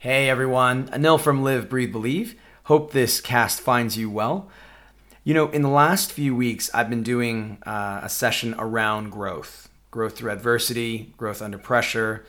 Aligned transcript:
Hey 0.00 0.30
everyone, 0.30 0.88
Anil 0.88 1.20
from 1.20 1.42
Live, 1.42 1.68
Breathe, 1.68 1.92
Believe. 1.92 2.34
Hope 2.64 2.92
this 2.92 3.20
cast 3.20 3.60
finds 3.60 3.98
you 3.98 4.08
well. 4.08 4.48
You 5.24 5.34
know, 5.34 5.50
in 5.50 5.60
the 5.60 5.68
last 5.68 6.10
few 6.10 6.34
weeks, 6.34 6.70
I've 6.72 6.88
been 6.88 7.02
doing 7.02 7.58
uh, 7.66 8.00
a 8.02 8.08
session 8.08 8.54
around 8.56 9.10
growth 9.10 9.68
growth 9.90 10.16
through 10.16 10.30
adversity, 10.30 11.12
growth 11.18 11.42
under 11.42 11.58
pressure. 11.58 12.24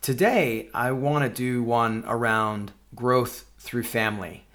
Today, 0.00 0.70
I 0.72 0.92
want 0.92 1.24
to 1.24 1.28
do 1.28 1.60
one 1.60 2.04
around 2.06 2.70
growth 2.94 3.46
through 3.58 3.82
family. 3.82 4.46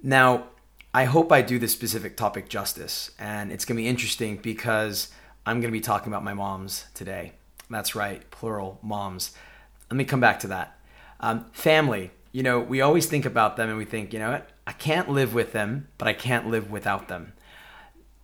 Now, 0.00 0.44
I 0.94 1.06
hope 1.06 1.32
I 1.32 1.42
do 1.42 1.58
this 1.58 1.72
specific 1.72 2.16
topic 2.16 2.48
justice, 2.48 3.10
and 3.18 3.50
it's 3.50 3.64
going 3.64 3.76
to 3.76 3.82
be 3.82 3.88
interesting 3.88 4.36
because 4.36 5.08
I'm 5.44 5.56
going 5.60 5.72
to 5.72 5.76
be 5.76 5.80
talking 5.80 6.12
about 6.12 6.22
my 6.22 6.34
moms 6.34 6.84
today. 6.94 7.32
That's 7.68 7.96
right, 7.96 8.30
plural 8.30 8.78
moms. 8.80 9.32
Let 9.90 9.96
me 9.96 10.04
come 10.04 10.20
back 10.20 10.38
to 10.40 10.46
that. 10.46 10.76
Um, 11.20 11.44
family, 11.52 12.10
you 12.32 12.42
know, 12.42 12.60
we 12.60 12.80
always 12.80 13.06
think 13.06 13.24
about 13.24 13.56
them 13.56 13.68
and 13.68 13.78
we 13.78 13.84
think, 13.84 14.12
you 14.12 14.18
know 14.18 14.32
what, 14.32 14.48
I 14.66 14.72
can't 14.72 15.08
live 15.08 15.34
with 15.34 15.52
them, 15.52 15.88
but 15.98 16.08
I 16.08 16.12
can't 16.12 16.48
live 16.48 16.70
without 16.70 17.08
them. 17.08 17.32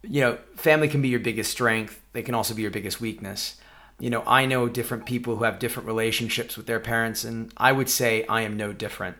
You 0.02 0.20
know, 0.20 0.38
family 0.56 0.88
can 0.88 1.02
be 1.02 1.08
your 1.08 1.20
biggest 1.20 1.50
strength, 1.50 2.00
they 2.12 2.22
can 2.22 2.34
also 2.34 2.54
be 2.54 2.62
your 2.62 2.70
biggest 2.70 3.00
weakness. 3.00 3.56
You 3.98 4.10
know, 4.10 4.22
I 4.26 4.46
know 4.46 4.68
different 4.68 5.06
people 5.06 5.36
who 5.36 5.44
have 5.44 5.58
different 5.58 5.86
relationships 5.86 6.56
with 6.56 6.66
their 6.66 6.80
parents, 6.80 7.24
and 7.24 7.52
I 7.56 7.72
would 7.72 7.88
say 7.88 8.24
I 8.26 8.42
am 8.42 8.56
no 8.56 8.72
different. 8.72 9.16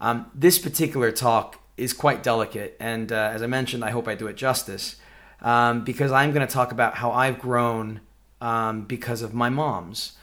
Um, 0.00 0.30
this 0.34 0.58
particular 0.58 1.12
talk 1.12 1.60
is 1.76 1.92
quite 1.92 2.22
delicate, 2.22 2.76
and 2.80 3.12
uh, 3.12 3.30
as 3.32 3.42
I 3.42 3.46
mentioned, 3.46 3.84
I 3.84 3.90
hope 3.90 4.08
I 4.08 4.14
do 4.14 4.26
it 4.26 4.36
justice 4.36 4.96
um, 5.42 5.84
because 5.84 6.12
I'm 6.12 6.32
going 6.32 6.46
to 6.46 6.52
talk 6.52 6.72
about 6.72 6.94
how 6.94 7.12
I've 7.12 7.38
grown 7.38 8.00
um, 8.40 8.84
because 8.84 9.22
of 9.22 9.34
my 9.34 9.48
moms. 9.50 10.16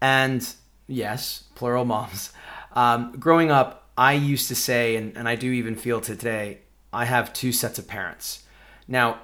And 0.00 0.46
yes, 0.88 1.44
plural 1.54 1.84
moms. 1.84 2.32
Um, 2.72 3.12
growing 3.18 3.50
up, 3.50 3.88
I 3.96 4.14
used 4.14 4.48
to 4.48 4.54
say, 4.54 4.96
and, 4.96 5.16
and 5.16 5.28
I 5.28 5.36
do 5.36 5.52
even 5.52 5.76
feel 5.76 6.00
today, 6.00 6.58
I 6.92 7.04
have 7.04 7.32
two 7.32 7.52
sets 7.52 7.78
of 7.78 7.86
parents. 7.86 8.44
Now, 8.88 9.20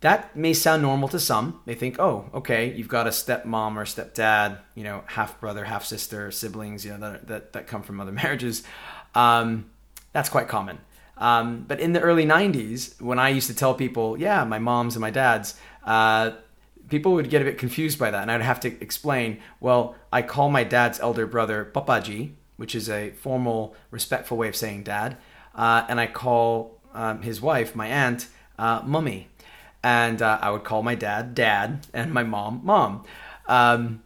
that 0.00 0.36
may 0.36 0.52
sound 0.52 0.82
normal 0.82 1.08
to 1.08 1.18
some. 1.18 1.60
They 1.64 1.74
think, 1.74 1.98
oh, 1.98 2.28
okay, 2.34 2.74
you've 2.74 2.88
got 2.88 3.06
a 3.06 3.10
stepmom 3.10 3.76
or 3.76 3.84
stepdad, 3.84 4.58
you 4.74 4.84
know, 4.84 5.02
half 5.06 5.40
brother, 5.40 5.64
half 5.64 5.84
sister, 5.84 6.30
siblings, 6.30 6.84
you 6.84 6.92
know, 6.92 6.98
that, 6.98 7.26
that, 7.28 7.52
that 7.54 7.66
come 7.66 7.82
from 7.82 8.00
other 8.00 8.12
marriages. 8.22 8.64
Um, 9.14 9.70
that's 10.12 10.28
quite 10.28 10.46
common. 10.46 10.78
Um, 11.16 11.64
but 11.66 11.80
in 11.80 11.92
the 11.92 12.00
early 12.00 12.26
90s, 12.26 13.00
when 13.00 13.18
I 13.18 13.30
used 13.30 13.46
to 13.46 13.54
tell 13.54 13.72
people, 13.72 14.18
yeah, 14.18 14.44
my 14.44 14.58
mom's 14.58 14.94
and 14.94 15.00
my 15.00 15.10
dad's, 15.10 15.54
uh, 15.84 16.32
people 16.94 17.12
would 17.14 17.28
get 17.28 17.42
a 17.42 17.44
bit 17.44 17.58
confused 17.58 17.98
by 17.98 18.08
that. 18.08 18.22
And 18.22 18.30
I'd 18.30 18.40
have 18.40 18.60
to 18.60 18.68
explain, 18.80 19.40
well, 19.58 19.96
I 20.12 20.22
call 20.22 20.48
my 20.48 20.62
dad's 20.62 21.00
elder 21.00 21.26
brother 21.26 21.68
Papaji, 21.74 22.34
which 22.56 22.76
is 22.76 22.88
a 22.88 23.10
formal, 23.10 23.74
respectful 23.90 24.36
way 24.36 24.46
of 24.46 24.54
saying 24.54 24.84
dad. 24.84 25.16
Uh, 25.56 25.84
and 25.88 25.98
I 25.98 26.06
call 26.06 26.80
um, 26.94 27.22
his 27.22 27.40
wife, 27.40 27.74
my 27.74 27.88
aunt, 27.88 28.28
uh, 28.60 28.80
mummy. 28.84 29.26
And 29.82 30.22
uh, 30.22 30.38
I 30.40 30.50
would 30.52 30.62
call 30.62 30.84
my 30.84 30.94
dad 30.94 31.34
dad 31.34 31.84
and 31.92 32.14
my 32.14 32.22
mom 32.22 32.60
mom. 32.62 33.04
Um, 33.48 34.04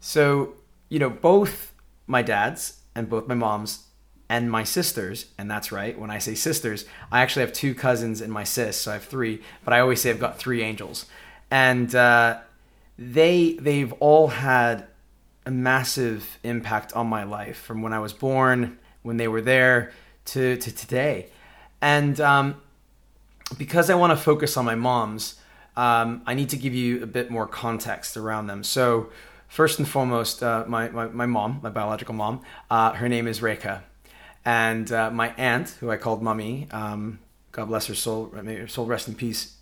so, 0.00 0.52
you 0.90 0.98
know, 0.98 1.08
both 1.08 1.72
my 2.06 2.20
dads 2.20 2.82
and 2.94 3.08
both 3.08 3.26
my 3.26 3.34
moms 3.34 3.86
and 4.28 4.50
my 4.50 4.64
sisters, 4.64 5.26
and 5.38 5.50
that's 5.50 5.72
right, 5.72 5.98
when 5.98 6.10
I 6.10 6.18
say 6.18 6.34
sisters, 6.34 6.84
I 7.10 7.22
actually 7.22 7.46
have 7.46 7.54
two 7.54 7.74
cousins 7.74 8.20
and 8.20 8.30
my 8.30 8.44
sis, 8.44 8.76
so 8.76 8.90
I 8.90 8.94
have 8.94 9.04
three, 9.04 9.40
but 9.64 9.72
I 9.72 9.80
always 9.80 10.02
say 10.02 10.10
I've 10.10 10.20
got 10.20 10.38
three 10.38 10.62
angels. 10.62 11.06
And 11.50 11.94
uh, 11.94 12.40
they 12.98 13.54
they've 13.54 13.92
all 13.94 14.28
had 14.28 14.86
a 15.46 15.50
massive 15.50 16.38
impact 16.42 16.92
on 16.92 17.06
my 17.06 17.24
life 17.24 17.56
from 17.56 17.80
when 17.80 17.94
I 17.94 18.00
was 18.00 18.12
born, 18.12 18.78
when 19.02 19.16
they 19.16 19.28
were 19.28 19.40
there, 19.40 19.92
to, 20.26 20.58
to 20.58 20.70
today. 20.70 21.28
And 21.80 22.20
um, 22.20 22.60
because 23.56 23.88
I 23.88 23.94
want 23.94 24.10
to 24.10 24.16
focus 24.16 24.58
on 24.58 24.66
my 24.66 24.74
moms, 24.74 25.40
um, 25.74 26.22
I 26.26 26.34
need 26.34 26.50
to 26.50 26.56
give 26.56 26.74
you 26.74 27.02
a 27.02 27.06
bit 27.06 27.30
more 27.30 27.46
context 27.46 28.16
around 28.16 28.48
them. 28.48 28.62
So, 28.62 29.08
first 29.48 29.78
and 29.78 29.88
foremost, 29.88 30.42
uh, 30.42 30.64
my, 30.68 30.90
my, 30.90 31.06
my, 31.06 31.24
mom, 31.24 31.60
my 31.62 31.70
biological 31.70 32.14
mom, 32.14 32.42
uh, 32.70 32.92
her 32.92 33.08
name 33.08 33.26
is 33.26 33.40
Rekha. 33.40 33.82
And 34.44 34.90
uh, 34.92 35.10
my 35.10 35.32
aunt, 35.36 35.70
who 35.80 35.90
I 35.90 35.96
called 35.96 36.22
Mummy, 36.22 36.68
um, 36.72 37.20
God 37.52 37.66
bless 37.68 37.86
her 37.86 37.94
soul, 37.94 38.30
may 38.42 38.56
her 38.56 38.68
soul 38.68 38.86
rest 38.86 39.08
in 39.08 39.14
peace. 39.14 39.56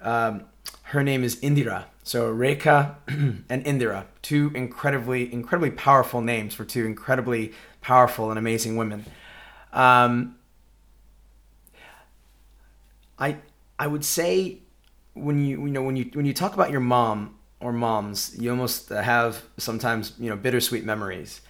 Um, 0.00 0.44
her 0.90 1.02
name 1.02 1.24
is 1.24 1.36
Indira. 1.36 1.84
So 2.02 2.32
Rekha 2.32 2.94
and 3.08 3.64
Indira, 3.64 4.04
two 4.22 4.52
incredibly, 4.54 5.32
incredibly 5.32 5.70
powerful 5.70 6.20
names 6.20 6.54
for 6.54 6.64
two 6.64 6.84
incredibly 6.86 7.52
powerful 7.80 8.30
and 8.30 8.38
amazing 8.38 8.76
women. 8.76 9.04
Um, 9.72 10.36
I 13.18 13.38
I 13.78 13.86
would 13.86 14.04
say 14.04 14.58
when 15.14 15.44
you 15.44 15.60
you 15.62 15.72
know 15.72 15.82
when 15.82 15.96
you 15.96 16.10
when 16.12 16.26
you 16.26 16.34
talk 16.34 16.54
about 16.54 16.70
your 16.70 16.80
mom 16.80 17.38
or 17.60 17.72
moms, 17.72 18.36
you 18.38 18.50
almost 18.50 18.90
have 18.90 19.42
sometimes 19.56 20.12
you 20.18 20.30
know 20.30 20.36
bittersweet 20.36 20.84
memories, 20.84 21.40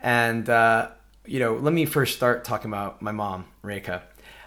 and 0.00 0.48
uh, 0.48 0.88
you 1.26 1.40
know, 1.40 1.54
let 1.54 1.72
me 1.72 1.86
first 1.86 2.14
start 2.14 2.44
talking 2.44 2.70
about 2.70 3.00
my 3.00 3.12
mom, 3.12 3.46
Rekha. 3.62 4.02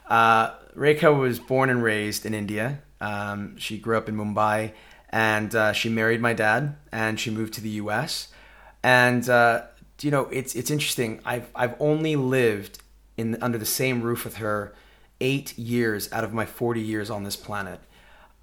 Uh, 0.08 0.52
Rekha 0.78 1.18
was 1.18 1.40
born 1.40 1.70
and 1.70 1.82
raised 1.82 2.26
in 2.26 2.34
India. 2.34 2.80
Um, 3.02 3.58
she 3.58 3.80
grew 3.80 3.98
up 3.98 4.08
in 4.08 4.16
Mumbai, 4.16 4.74
and 5.10 5.54
uh, 5.56 5.74
she 5.74 5.90
married 5.90 6.22
my 6.22 6.34
dad, 6.34 6.76
and 6.92 7.20
she 7.20 7.32
moved 7.32 7.54
to 7.56 7.62
the 7.62 7.70
U.S. 7.82 8.30
And 8.84 9.28
uh, 9.28 9.64
you 10.02 10.12
know, 10.12 10.26
it's 10.26 10.56
it's 10.56 10.70
interesting. 10.70 11.20
I've 11.26 11.50
I've 11.56 11.76
only 11.80 12.16
lived 12.16 12.80
in 13.18 13.42
under 13.42 13.58
the 13.58 13.66
same 13.66 14.04
roof 14.04 14.24
with 14.24 14.38
her 14.38 14.76
eight 15.20 15.58
years 15.58 16.12
out 16.14 16.24
of 16.24 16.34
my 16.34 16.46
forty 16.46 16.82
years 16.82 17.10
on 17.10 17.24
this 17.24 17.36
planet, 17.36 17.80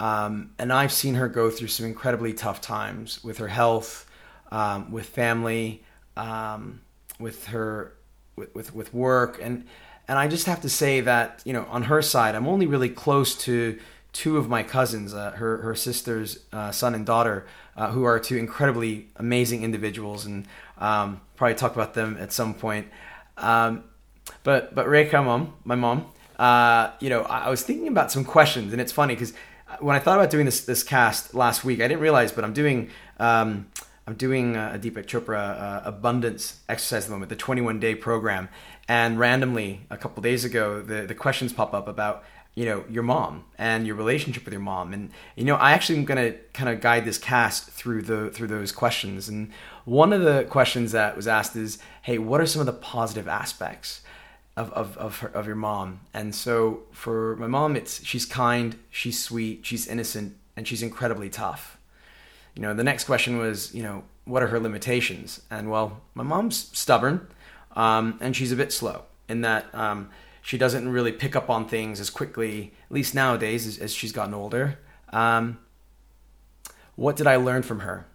um, 0.00 0.50
and 0.58 0.72
I've 0.72 0.92
seen 0.92 1.14
her 1.14 1.28
go 1.28 1.50
through 1.50 1.68
some 1.68 1.86
incredibly 1.86 2.34
tough 2.34 2.60
times 2.60 3.22
with 3.22 3.38
her 3.38 3.48
health, 3.48 4.10
um, 4.50 4.90
with 4.90 5.06
family, 5.06 5.84
um, 6.16 6.80
with 7.20 7.46
her 7.46 7.94
with, 8.36 8.54
with, 8.54 8.74
with 8.74 8.92
work 8.92 9.38
and 9.40 9.64
and 10.08 10.18
I 10.18 10.28
just 10.28 10.46
have 10.46 10.60
to 10.62 10.68
say 10.68 11.00
that 11.00 11.42
you 11.44 11.52
know 11.52 11.66
on 11.70 11.84
her 11.84 12.02
side 12.02 12.34
I'm 12.34 12.46
only 12.46 12.66
really 12.66 12.88
close 12.88 13.34
to 13.44 13.78
two 14.12 14.38
of 14.38 14.48
my 14.48 14.62
cousins 14.62 15.12
uh, 15.12 15.32
her 15.32 15.58
her 15.58 15.74
sister's 15.74 16.38
uh, 16.52 16.70
son 16.70 16.94
and 16.94 17.04
daughter 17.04 17.46
uh, 17.76 17.90
who 17.90 18.04
are 18.04 18.18
two 18.18 18.36
incredibly 18.36 19.08
amazing 19.16 19.62
individuals. 19.62 20.24
And 20.24 20.46
um, 20.78 21.20
probably 21.36 21.56
talk 21.56 21.74
about 21.74 21.94
them 21.94 22.16
at 22.18 22.32
some 22.32 22.54
point. 22.54 22.86
Um, 23.36 23.84
but 24.42 24.74
but 24.74 24.86
Rekha 24.86 25.24
mom 25.24 25.54
my 25.64 25.74
mom 25.74 26.06
uh, 26.38 26.92
you 27.00 27.10
know 27.10 27.22
I, 27.22 27.46
I 27.46 27.50
was 27.50 27.62
thinking 27.62 27.88
about 27.88 28.10
some 28.10 28.24
questions. 28.24 28.72
And 28.72 28.80
it's 28.80 28.92
funny 28.92 29.14
because 29.14 29.34
when 29.80 29.96
I 29.96 29.98
thought 29.98 30.18
about 30.18 30.30
doing 30.30 30.46
this 30.46 30.64
this 30.64 30.82
cast 30.82 31.34
last 31.34 31.64
week 31.64 31.80
I 31.80 31.88
didn't 31.88 32.00
realize 32.00 32.32
but 32.32 32.44
I'm 32.44 32.54
doing 32.54 32.90
um, 33.18 33.66
I'm 34.06 34.14
doing 34.14 34.54
a 34.54 34.78
Deepak 34.80 35.06
Chopra 35.06 35.58
uh, 35.58 35.80
abundance 35.84 36.60
exercise 36.68 37.04
at 37.04 37.08
the 37.08 37.12
moment, 37.12 37.30
the 37.30 37.36
21 37.36 37.80
day 37.80 37.94
program. 37.94 38.50
And 38.86 39.18
randomly, 39.18 39.80
a 39.88 39.96
couple 39.96 40.22
days 40.22 40.44
ago, 40.44 40.82
the, 40.82 41.06
the 41.06 41.14
questions 41.14 41.52
pop 41.52 41.72
up 41.72 41.88
about 41.88 42.24
you 42.54 42.64
know 42.64 42.84
your 42.88 43.02
mom 43.02 43.44
and 43.58 43.86
your 43.86 43.96
relationship 43.96 44.44
with 44.44 44.52
your 44.52 44.60
mom. 44.60 44.92
And 44.92 45.10
you 45.36 45.44
know 45.44 45.56
i 45.56 45.72
actually 45.72 45.98
am 45.98 46.04
going 46.04 46.32
to 46.32 46.38
kind 46.52 46.68
of 46.68 46.80
guide 46.80 47.04
this 47.04 47.18
cast 47.18 47.70
through 47.70 48.02
the 48.02 48.30
through 48.30 48.48
those 48.48 48.72
questions. 48.72 49.28
And 49.28 49.50
one 49.84 50.12
of 50.12 50.22
the 50.22 50.44
questions 50.50 50.92
that 50.92 51.16
was 51.16 51.26
asked 51.26 51.56
is 51.56 51.78
hey 52.02 52.18
what 52.18 52.40
are 52.40 52.46
some 52.46 52.60
of 52.60 52.66
the 52.66 52.72
positive 52.72 53.26
aspects 53.26 54.02
of 54.56 54.70
of 54.72 54.96
of, 54.98 55.18
her, 55.18 55.28
of 55.28 55.46
your 55.46 55.56
mom? 55.56 56.00
And 56.12 56.34
so 56.34 56.82
for 56.92 57.36
my 57.36 57.48
mom 57.48 57.74
it's 57.74 58.04
she's 58.04 58.26
kind 58.26 58.76
she's 58.90 59.20
sweet 59.20 59.66
she's 59.66 59.88
innocent 59.88 60.36
and 60.56 60.68
she's 60.68 60.82
incredibly 60.82 61.30
tough 61.30 61.78
you 62.54 62.62
know, 62.62 62.74
the 62.74 62.84
next 62.84 63.04
question 63.04 63.36
was, 63.38 63.74
you 63.74 63.82
know, 63.82 64.04
what 64.24 64.42
are 64.42 64.46
her 64.48 64.60
limitations? 64.60 65.42
And 65.50 65.70
well, 65.70 66.00
my 66.14 66.22
mom's 66.22 66.70
stubborn, 66.76 67.26
um, 67.76 68.18
and 68.20 68.34
she's 68.34 68.52
a 68.52 68.56
bit 68.56 68.72
slow 68.72 69.02
in 69.28 69.40
that 69.42 69.66
um, 69.74 70.10
she 70.40 70.58
doesn't 70.58 70.88
really 70.88 71.12
pick 71.12 71.34
up 71.34 71.50
on 71.50 71.68
things 71.68 72.00
as 72.00 72.10
quickly, 72.10 72.72
at 72.84 72.92
least 72.92 73.14
nowadays, 73.14 73.66
as, 73.66 73.78
as 73.78 73.92
she's 73.92 74.12
gotten 74.12 74.34
older. 74.34 74.78
Um, 75.10 75.58
what 76.96 77.16
did 77.16 77.26
I 77.26 77.36
learn 77.36 77.62
from 77.62 77.80
her? 77.80 78.06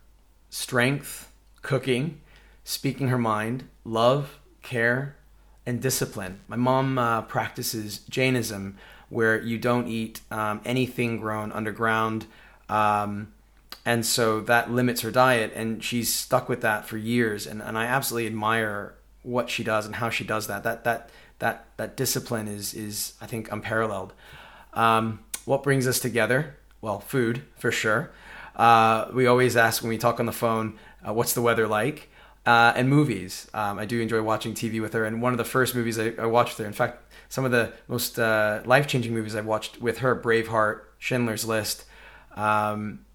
Strength, 0.50 1.31
cooking, 1.62 2.22
speaking 2.63 3.10
her 3.10 3.18
mind, 3.18 3.66
love, 3.84 4.40
care, 4.62 5.16
and 5.66 5.81
discipline. 5.81 6.40
My 6.48 6.56
mom 6.56 6.98
uh, 6.98 7.24
practices 7.24 8.00
Jainism, 8.10 8.78
where 9.10 9.42
you 9.42 9.58
don't 9.58 9.88
eat 9.88 10.22
um, 10.31 10.62
anything 10.66 11.18
grown 11.19 11.52
underground. 11.52 12.25
Um, 12.69 13.34
and 13.86 14.06
so 14.06 14.42
that 14.42 14.72
limits 14.72 15.02
her 15.02 15.12
diet 15.12 15.52
and 15.56 15.84
she's 15.84 16.14
stuck 16.14 16.50
with 16.50 16.62
that 16.62 16.86
for 16.86 16.98
years 16.98 17.48
and, 17.48 17.62
and 17.62 17.78
i 17.78 17.86
absolutely 17.86 18.28
admire 18.28 18.94
what 19.24 19.50
she 19.50 19.64
does 19.64 19.86
and 19.86 19.96
how 19.96 20.10
she 20.10 20.24
does 20.24 20.48
that 20.48 20.64
that 20.64 20.84
that 20.84 21.10
that 21.40 21.66
that 21.78 21.96
discipline 21.96 22.48
is 22.48 22.74
is 22.74 23.14
i 23.22 23.26
think 23.26 23.52
unparalleled 23.52 24.14
um, 24.74 25.20
what 25.46 25.64
brings 25.64 25.88
us 25.88 26.00
together 26.00 26.56
well 26.81 27.00
food 27.00 27.42
for 27.58 27.72
sure 27.72 28.12
uh, 28.56 29.08
we 29.14 29.26
always 29.26 29.56
ask 29.56 29.82
when 29.82 29.90
we 29.90 29.98
talk 29.98 30.20
on 30.20 30.25
the 30.25 30.32
phone 30.32 30.78
uh, 31.08 31.14
what's 31.14 31.34
the 31.34 31.42
weather 31.42 31.68
like 31.68 32.10
uh, 32.46 32.74
and 32.75 32.90
movies. 32.90 33.48
Um, 33.54 33.78
I 33.78 33.86
do 33.86 34.02
enjoy 34.02 34.22
watching 34.24 34.54
TV 34.54 34.82
with 34.82 34.94
her. 34.94 35.06
And 35.06 35.22
one 35.22 35.34
of 35.34 35.38
the 35.38 35.46
first 35.46 35.75
movies 35.75 36.00
I, 36.00 36.14
I 36.18 36.25
watched 36.25 36.58
with 36.58 36.66
her, 36.66 36.66
in 36.66 36.74
fact, 36.74 37.04
some 37.30 37.46
of 37.46 37.52
the 37.52 37.74
most 37.88 38.18
uh, 38.18 38.62
life 38.66 38.88
changing 38.88 39.14
movies 39.14 39.36
I've 39.36 39.46
watched 39.46 39.80
with 39.80 40.00
her 40.00 40.16
Braveheart, 40.16 40.82
Schindler's 40.98 41.46
List. 41.46 41.86
Um, 42.36 43.06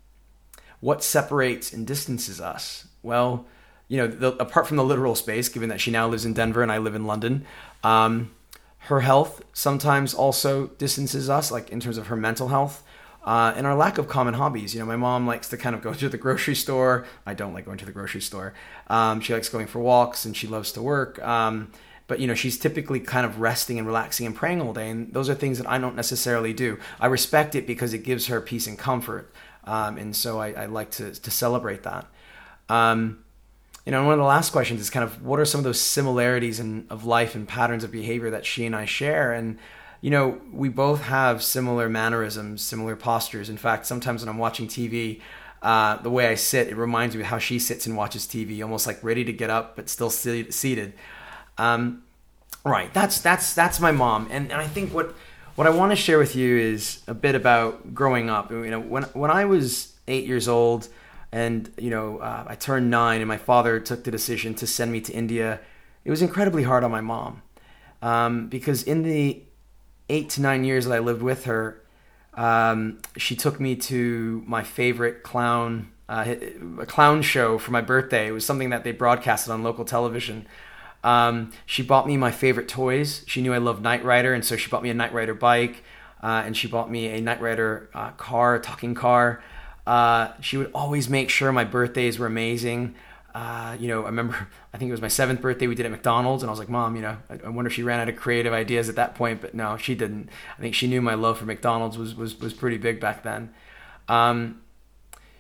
what 0.84 1.02
separates 1.02 1.72
and 1.72 1.86
distances 1.86 2.42
us? 2.42 2.86
Well, 3.02 3.46
you 3.88 3.96
know, 3.96 4.06
the, 4.06 4.32
apart 4.32 4.66
from 4.66 4.76
the 4.76 4.84
literal 4.84 5.14
space, 5.14 5.48
given 5.48 5.70
that 5.70 5.81
she 5.81 5.90
now 5.90 6.06
lives 6.06 6.26
in 6.26 6.34
Denver 6.34 6.62
and 6.62 6.70
I 6.70 6.76
live 6.76 6.94
in 6.94 7.06
London, 7.06 7.46
um, 7.82 8.32
her 8.90 9.00
health 9.00 9.42
sometimes 9.54 10.12
also 10.12 10.66
distances 10.76 11.31
us, 11.31 11.50
like 11.50 11.70
in 11.70 11.81
terms 11.81 11.96
of 11.96 12.08
her 12.08 12.16
mental 12.16 12.48
health. 12.48 12.82
Uh, 13.25 13.54
and 13.56 13.66
our 13.66 13.75
lack 13.75 13.96
of 13.96 14.08
common 14.08 14.34
hobbies. 14.34 14.75
You 14.75 14.81
know, 14.81 14.84
my 14.84 14.96
mom 14.96 15.26
likes 15.26 15.48
to 15.48 15.56
kind 15.56 15.75
of 15.75 15.81
go 15.81 15.94
to 15.94 16.10
the 16.10 16.19
grocery 16.19 16.54
store. 16.54 17.06
I 17.25 17.32
don't 17.32 17.54
like 17.54 17.64
going 17.64 17.78
to 17.78 17.86
the 17.86 17.92
grocery 17.92 18.20
store. 18.20 18.52
Um, 18.88 19.22
she 19.22 19.32
likes 19.32 19.48
going 19.48 19.69
for 19.69 19.78
walks 19.78 20.26
and 20.26 20.36
she 20.36 20.46
loves 20.46 20.70
to 20.72 20.82
work. 20.82 21.19
Um, 21.26 21.72
but 22.06 22.20
you 22.20 22.26
know, 22.26 22.34
she's 22.34 22.58
typically 22.58 23.00
kind 23.00 23.25
of 23.25 23.40
resting 23.40 23.78
and 23.78 23.86
relaxing 23.86 24.26
and 24.26 24.36
praying 24.36 24.60
all 24.60 24.75
day, 24.75 24.90
and 24.90 25.12
those 25.14 25.31
are 25.31 25.34
things 25.34 25.56
that 25.56 25.66
I 25.66 25.78
don't 25.78 25.96
necessarily 25.96 26.52
do. 26.52 26.78
I 27.00 27.06
respect 27.06 27.54
it 27.54 27.66
because 27.66 27.94
it 27.94 28.04
gives 28.04 28.26
her 28.26 28.42
peace 28.42 28.66
and 28.66 28.78
comfort, 28.78 29.32
um, 29.66 29.99
and 29.99 30.14
so 30.14 30.40
I, 30.40 30.52
I, 30.52 30.66
like 30.66 30.90
to 30.93 31.12
to 31.12 31.31
celebrate 31.31 31.82
that. 31.84 32.06
Um, 32.69 33.25
you 33.84 33.93
know, 33.93 34.02
one 34.05 34.14
of 34.14 34.19
the 34.19 34.25
last 34.25 34.50
questions 34.50 34.81
is 34.81 34.90
kind 34.90 35.05
of 35.05 35.22
what 35.22 35.38
are 35.38 35.44
some 35.44 35.58
of 35.58 35.64
those 35.64 35.81
similarities 35.81 36.58
in, 36.58 36.87
of 36.88 37.05
life 37.05 37.34
and 37.34 37.46
patterns 37.46 37.84
of 37.84 37.90
behavior 37.90 38.31
that 38.31 38.46
she 38.46 38.64
and 38.64 38.75
I 38.75 38.84
share, 38.84 39.32
and 39.32 39.58
you 40.00 40.11
know, 40.11 40.38
we 40.52 40.69
both 40.69 41.02
have 41.02 41.43
similar 41.43 41.88
mannerisms, 41.88 42.61
similar 42.61 42.94
postures. 42.94 43.49
In 43.49 43.56
fact, 43.56 43.87
sometimes 43.87 44.20
when 44.20 44.28
I'm 44.28 44.37
watching 44.37 44.66
TV, 44.69 45.22
uh, 45.62 45.96
the 45.96 46.10
way 46.10 46.26
I 46.26 46.34
sit, 46.34 46.69
it 46.69 46.76
reminds 46.76 47.14
me 47.14 47.22
of 47.22 47.28
how 47.28 47.38
she 47.38 47.58
sits 47.58 47.87
and 47.87 47.96
watches 47.96 48.26
TV, 48.26 48.62
almost 48.62 48.87
like 48.87 49.02
ready 49.02 49.25
to 49.25 49.32
get 49.32 49.49
up 49.49 49.76
but 49.76 49.88
still 49.88 50.10
seated. 50.10 50.93
Um, 51.56 52.02
right, 52.64 52.93
that's 52.93 53.22
that's 53.22 53.55
that's 53.55 53.81
my 53.81 53.93
mom, 53.93 54.28
and, 54.31 54.52
and 54.52 54.60
I 54.60 54.67
think 54.67 54.93
what 54.93 55.14
what 55.56 55.66
I 55.66 55.70
want 55.70 55.92
to 55.92 55.96
share 55.96 56.18
with 56.18 56.34
you 56.34 56.56
is 56.56 57.02
a 57.06 57.14
bit 57.14 57.34
about 57.34 57.94
growing 57.94 58.28
up. 58.30 58.50
You 58.50 58.70
know, 58.70 58.80
when 58.80 59.04
when 59.04 59.30
I 59.30 59.44
was 59.44 59.94
eight 60.08 60.26
years 60.26 60.48
old, 60.48 60.88
and 61.32 61.70
you 61.78 61.90
know, 61.90 62.18
uh, 62.18 62.44
I 62.46 62.54
turned 62.54 62.90
nine, 62.90 63.20
and 63.20 63.28
my 63.28 63.38
father 63.38 63.80
took 63.80 64.04
the 64.04 64.10
decision 64.10 64.54
to 64.56 64.66
send 64.66 64.92
me 64.92 65.00
to 65.02 65.12
India. 65.12 65.60
It 66.04 66.10
was 66.10 66.22
incredibly 66.22 66.64
hard 66.64 66.84
on 66.84 66.90
my 66.90 67.00
mom 67.00 67.42
um, 68.02 68.48
because 68.48 68.82
in 68.82 69.02
the 69.02 69.42
eight 70.08 70.28
to 70.30 70.42
nine 70.42 70.64
years 70.64 70.84
that 70.84 70.94
I 70.94 70.98
lived 70.98 71.22
with 71.22 71.44
her, 71.44 71.82
um, 72.34 73.00
she 73.16 73.34
took 73.34 73.58
me 73.58 73.74
to 73.76 74.44
my 74.46 74.62
favorite 74.62 75.22
clown 75.22 75.90
uh, 76.08 76.34
a 76.80 76.86
clown 76.86 77.22
show 77.22 77.58
for 77.58 77.70
my 77.70 77.80
birthday. 77.80 78.28
It 78.28 78.32
was 78.32 78.44
something 78.44 78.70
that 78.70 78.84
they 78.84 78.92
broadcasted 78.92 79.50
on 79.50 79.62
local 79.62 79.84
television. 79.84 80.46
Um, 81.04 81.52
she 81.66 81.82
bought 81.82 82.06
me 82.06 82.16
my 82.16 82.32
favorite 82.32 82.66
toys. 82.66 83.24
She 83.26 83.42
knew 83.42 83.52
I 83.52 83.58
loved 83.58 83.82
Knight 83.82 84.02
Rider, 84.04 84.32
and 84.32 84.44
so 84.44 84.56
she 84.56 84.70
bought 84.70 84.82
me 84.82 84.90
a 84.90 84.94
Knight 84.94 85.12
Rider 85.12 85.34
bike, 85.34 85.84
uh, 86.22 86.42
and 86.44 86.56
she 86.56 86.66
bought 86.66 86.90
me 86.90 87.08
a 87.08 87.20
Knight 87.20 87.40
Rider 87.40 87.90
uh, 87.94 88.10
car, 88.12 88.56
a 88.56 88.60
talking 88.60 88.94
car. 88.94 89.42
Uh, 89.86 90.32
she 90.40 90.56
would 90.56 90.70
always 90.74 91.10
make 91.10 91.28
sure 91.28 91.52
my 91.52 91.64
birthdays 91.64 92.18
were 92.18 92.26
amazing. 92.26 92.94
Uh, 93.34 93.76
you 93.78 93.86
know, 93.88 94.02
I 94.04 94.06
remember, 94.06 94.48
I 94.72 94.78
think 94.78 94.88
it 94.88 94.92
was 94.92 95.02
my 95.02 95.08
seventh 95.08 95.42
birthday 95.42 95.66
we 95.66 95.74
did 95.74 95.84
at 95.84 95.92
McDonald's, 95.92 96.42
and 96.42 96.48
I 96.48 96.52
was 96.52 96.58
like, 96.58 96.70
Mom, 96.70 96.96
you 96.96 97.02
know, 97.02 97.18
I, 97.28 97.38
I, 97.44 97.48
wonder 97.50 97.66
if 97.66 97.74
she 97.74 97.82
ran 97.82 98.00
out 98.00 98.08
of 98.08 98.16
creative 98.16 98.54
ideas 98.54 98.88
at 98.88 98.96
that 98.96 99.14
point, 99.14 99.42
but 99.42 99.54
no, 99.54 99.76
she 99.76 99.94
didn't. 99.94 100.30
I 100.56 100.62
think 100.62 100.74
she 100.74 100.86
knew 100.86 101.02
my 101.02 101.14
love 101.14 101.38
for 101.38 101.44
McDonald's 101.44 101.98
was 101.98 102.14
was, 102.14 102.40
was 102.40 102.54
pretty 102.54 102.78
big 102.78 102.98
back 102.98 103.22
then. 103.22 103.52
Um, 104.08 104.62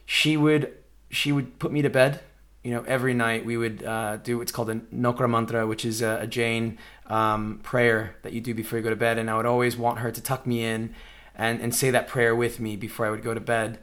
she 0.04 0.36
would 0.36 0.74
she 1.08 1.32
would 1.32 1.58
put 1.58 1.72
me 1.72 1.80
to 1.80 1.90
bed. 1.90 2.20
You 2.64 2.70
know, 2.70 2.82
every 2.88 3.12
night 3.12 3.44
we 3.44 3.58
would 3.58 3.84
uh, 3.84 4.16
do 4.16 4.38
what's 4.38 4.50
called 4.50 4.70
a 4.70 4.76
Navkar 4.76 5.28
mantra, 5.28 5.66
which 5.66 5.84
is 5.84 6.00
a, 6.00 6.20
a 6.22 6.26
Jain 6.26 6.78
um, 7.08 7.60
prayer 7.62 8.16
that 8.22 8.32
you 8.32 8.40
do 8.40 8.54
before 8.54 8.78
you 8.78 8.82
go 8.82 8.88
to 8.88 8.96
bed, 8.96 9.18
and 9.18 9.30
I 9.30 9.36
would 9.36 9.44
always 9.44 9.76
want 9.76 9.98
her 9.98 10.10
to 10.10 10.20
tuck 10.22 10.46
me 10.46 10.64
in 10.64 10.94
and 11.36 11.60
and 11.60 11.74
say 11.74 11.90
that 11.90 12.08
prayer 12.08 12.34
with 12.34 12.60
me 12.60 12.74
before 12.76 13.06
I 13.06 13.10
would 13.10 13.22
go 13.22 13.34
to 13.34 13.40
bed. 13.40 13.80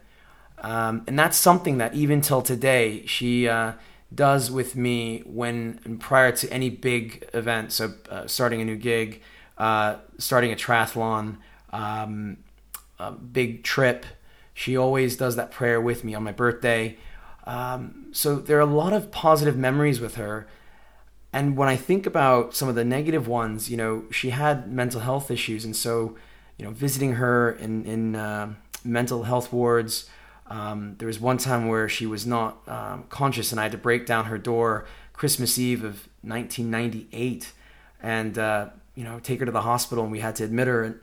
Um, 0.58 1.04
and 1.08 1.18
that's 1.18 1.38
something 1.38 1.78
that 1.78 1.94
even 1.94 2.22
till 2.22 2.42
today 2.42 3.06
she 3.06 3.48
uh, 3.48 3.74
does 4.14 4.50
with 4.50 4.76
me 4.76 5.22
when 5.28 5.98
prior 6.00 6.32
to 6.32 6.52
any 6.52 6.72
big 6.72 7.30
event, 7.34 7.72
so 7.72 7.94
uh, 8.10 8.26
starting 8.26 8.62
a 8.62 8.66
new 8.66 8.76
gig, 8.78 9.22
uh, 9.60 9.98
starting 10.18 10.52
a 10.52 10.56
triathlon, 10.56 11.38
um, 11.72 12.38
a 12.98 13.12
big 13.12 13.64
trip. 13.64 14.08
She 14.56 14.76
always 14.76 15.16
does 15.18 15.36
that 15.36 15.52
prayer 15.52 15.80
with 15.80 16.04
me 16.04 16.16
on 16.16 16.24
my 16.24 16.32
birthday. 16.32 16.98
Um, 17.46 18.08
so 18.12 18.36
there 18.36 18.58
are 18.58 18.62
a 18.62 18.66
lot 18.66 18.94
of 18.94 19.12
positive 19.12 19.58
memories 19.58 20.00
with 20.00 20.16
her. 20.16 20.48
And 21.34 21.56
when 21.56 21.70
I 21.70 21.76
think 21.76 22.06
about 22.06 22.56
some 22.56 22.68
of 22.68 22.76
the 22.76 22.84
negative 22.84 23.28
ones, 23.28 23.70
you 23.70 23.78
know, 23.78 24.04
she 24.12 24.32
had 24.32 24.72
mental 24.72 25.02
health 25.02 25.32
issues. 25.32 25.64
And 25.64 25.76
so, 25.76 26.18
you 26.58 26.66
know, 26.66 26.72
visiting 26.72 27.14
her 27.14 27.52
in, 27.52 27.86
in 27.86 28.16
uh, 28.16 28.54
mental 28.84 29.24
health 29.24 29.54
wards, 29.54 30.10
um, 30.52 30.96
there 30.98 31.08
was 31.08 31.18
one 31.18 31.38
time 31.38 31.70
where 31.70 31.88
she 31.88 32.06
was 32.06 32.28
not 32.28 32.58
um, 32.68 33.06
conscious, 33.08 33.52
and 33.52 33.60
I 33.60 33.64
had 33.64 33.72
to 33.72 33.78
break 33.78 34.06
down 34.06 34.26
her 34.26 34.38
door 34.38 34.86
Christmas 35.14 35.58
Eve 35.58 35.82
of 35.86 36.10
1998, 36.24 37.54
and 38.04 38.38
uh, 38.38 38.70
you 38.94 39.06
know 39.06 39.20
take 39.20 39.40
her 39.40 39.46
to 39.46 39.52
the 39.52 39.62
hospital, 39.62 40.04
and 40.04 40.12
we 40.12 40.20
had 40.20 40.36
to 40.36 40.44
admit 40.44 40.68
her. 40.68 40.84
And 40.84 41.00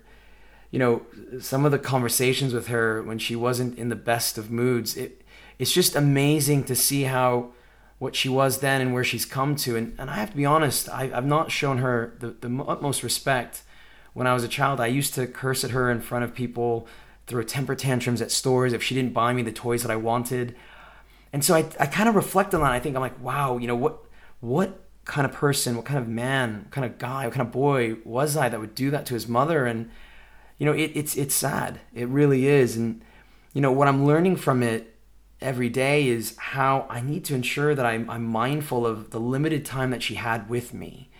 you 0.70 0.78
know 0.78 1.02
some 1.40 1.64
of 1.64 1.72
the 1.72 1.78
conversations 1.78 2.52
with 2.52 2.66
her 2.66 3.02
when 3.02 3.18
she 3.18 3.34
wasn't 3.34 3.78
in 3.78 3.88
the 3.88 3.96
best 3.96 4.36
of 4.36 4.50
moods, 4.50 4.98
it 4.98 5.22
it's 5.58 5.72
just 5.72 5.96
amazing 5.96 6.64
to 6.64 6.76
see 6.76 7.02
how 7.04 7.52
what 7.98 8.14
she 8.14 8.28
was 8.28 8.60
then 8.60 8.80
and 8.80 8.94
where 8.94 9.04
she's 9.04 9.24
come 9.24 9.56
to. 9.56 9.76
And, 9.76 9.94
and 9.98 10.08
I 10.08 10.14
have 10.14 10.30
to 10.30 10.36
be 10.36 10.46
honest, 10.46 10.88
I, 10.88 11.08
have 11.08 11.26
not 11.26 11.50
shown 11.50 11.78
her 11.78 12.16
the, 12.20 12.30
the 12.30 12.64
utmost 12.64 13.02
respect. 13.02 13.62
When 14.14 14.26
I 14.26 14.34
was 14.34 14.44
a 14.44 14.48
child, 14.48 14.80
I 14.80 14.86
used 14.86 15.14
to 15.14 15.26
curse 15.26 15.64
at 15.64 15.72
her 15.72 15.90
in 15.90 16.00
front 16.00 16.24
of 16.24 16.34
people 16.34 16.86
throw 17.26 17.42
temper 17.42 17.74
tantrums 17.74 18.22
at 18.22 18.30
stores 18.30 18.72
if 18.72 18.82
she 18.82 18.94
didn't 18.94 19.12
buy 19.12 19.32
me 19.32 19.42
the 19.42 19.52
toys 19.52 19.82
that 19.82 19.90
I 19.90 19.96
wanted. 19.96 20.56
And 21.32 21.44
so 21.44 21.54
I, 21.54 21.66
I 21.78 21.86
kind 21.86 22.08
of 22.08 22.14
reflect 22.14 22.54
on 22.54 22.62
that. 22.62 22.72
I 22.72 22.80
think 22.80 22.96
I'm 22.96 23.02
like, 23.02 23.20
wow, 23.20 23.58
you 23.58 23.66
know, 23.66 23.76
what, 23.76 24.04
what 24.40 24.80
kind 25.04 25.26
of 25.26 25.32
person, 25.32 25.76
what 25.76 25.84
kind 25.84 25.98
of 25.98 26.08
man, 26.08 26.62
what 26.64 26.70
kind 26.70 26.84
of 26.84 26.98
guy, 26.98 27.24
what 27.24 27.34
kind 27.34 27.46
of 27.46 27.52
boy 27.52 27.96
was 28.04 28.36
I 28.36 28.48
that 28.48 28.60
would 28.60 28.74
do 28.74 28.90
that 28.90 29.06
to 29.06 29.14
his 29.14 29.28
mother? 29.28 29.66
And, 29.66 29.90
you 30.56 30.66
know, 30.66 30.72
it, 30.72 30.92
it's, 30.94 31.16
it's 31.16 31.34
sad. 31.34 31.80
It 31.92 32.08
really 32.08 32.46
is. 32.46 32.76
And, 32.76 33.02
you 33.52 33.60
know, 33.60 33.72
what 33.72 33.88
I'm 33.88 34.06
learning 34.06 34.36
from 34.36 34.62
it 34.62 34.97
every 35.40 35.68
day 35.68 36.08
is 36.08 36.36
how 36.36 36.86
I 36.88 37.00
need 37.00 37.24
to 37.26 37.34
ensure 37.34 37.74
that 37.74 37.86
I'm, 37.86 38.08
I'm 38.10 38.24
mindful 38.24 38.86
of 38.86 39.10
the 39.10 39.20
limited 39.20 39.64
time 39.64 39.90
that 39.90 40.02
she 40.02 40.16
had 40.16 40.48
with 40.48 40.74
me 40.74 41.10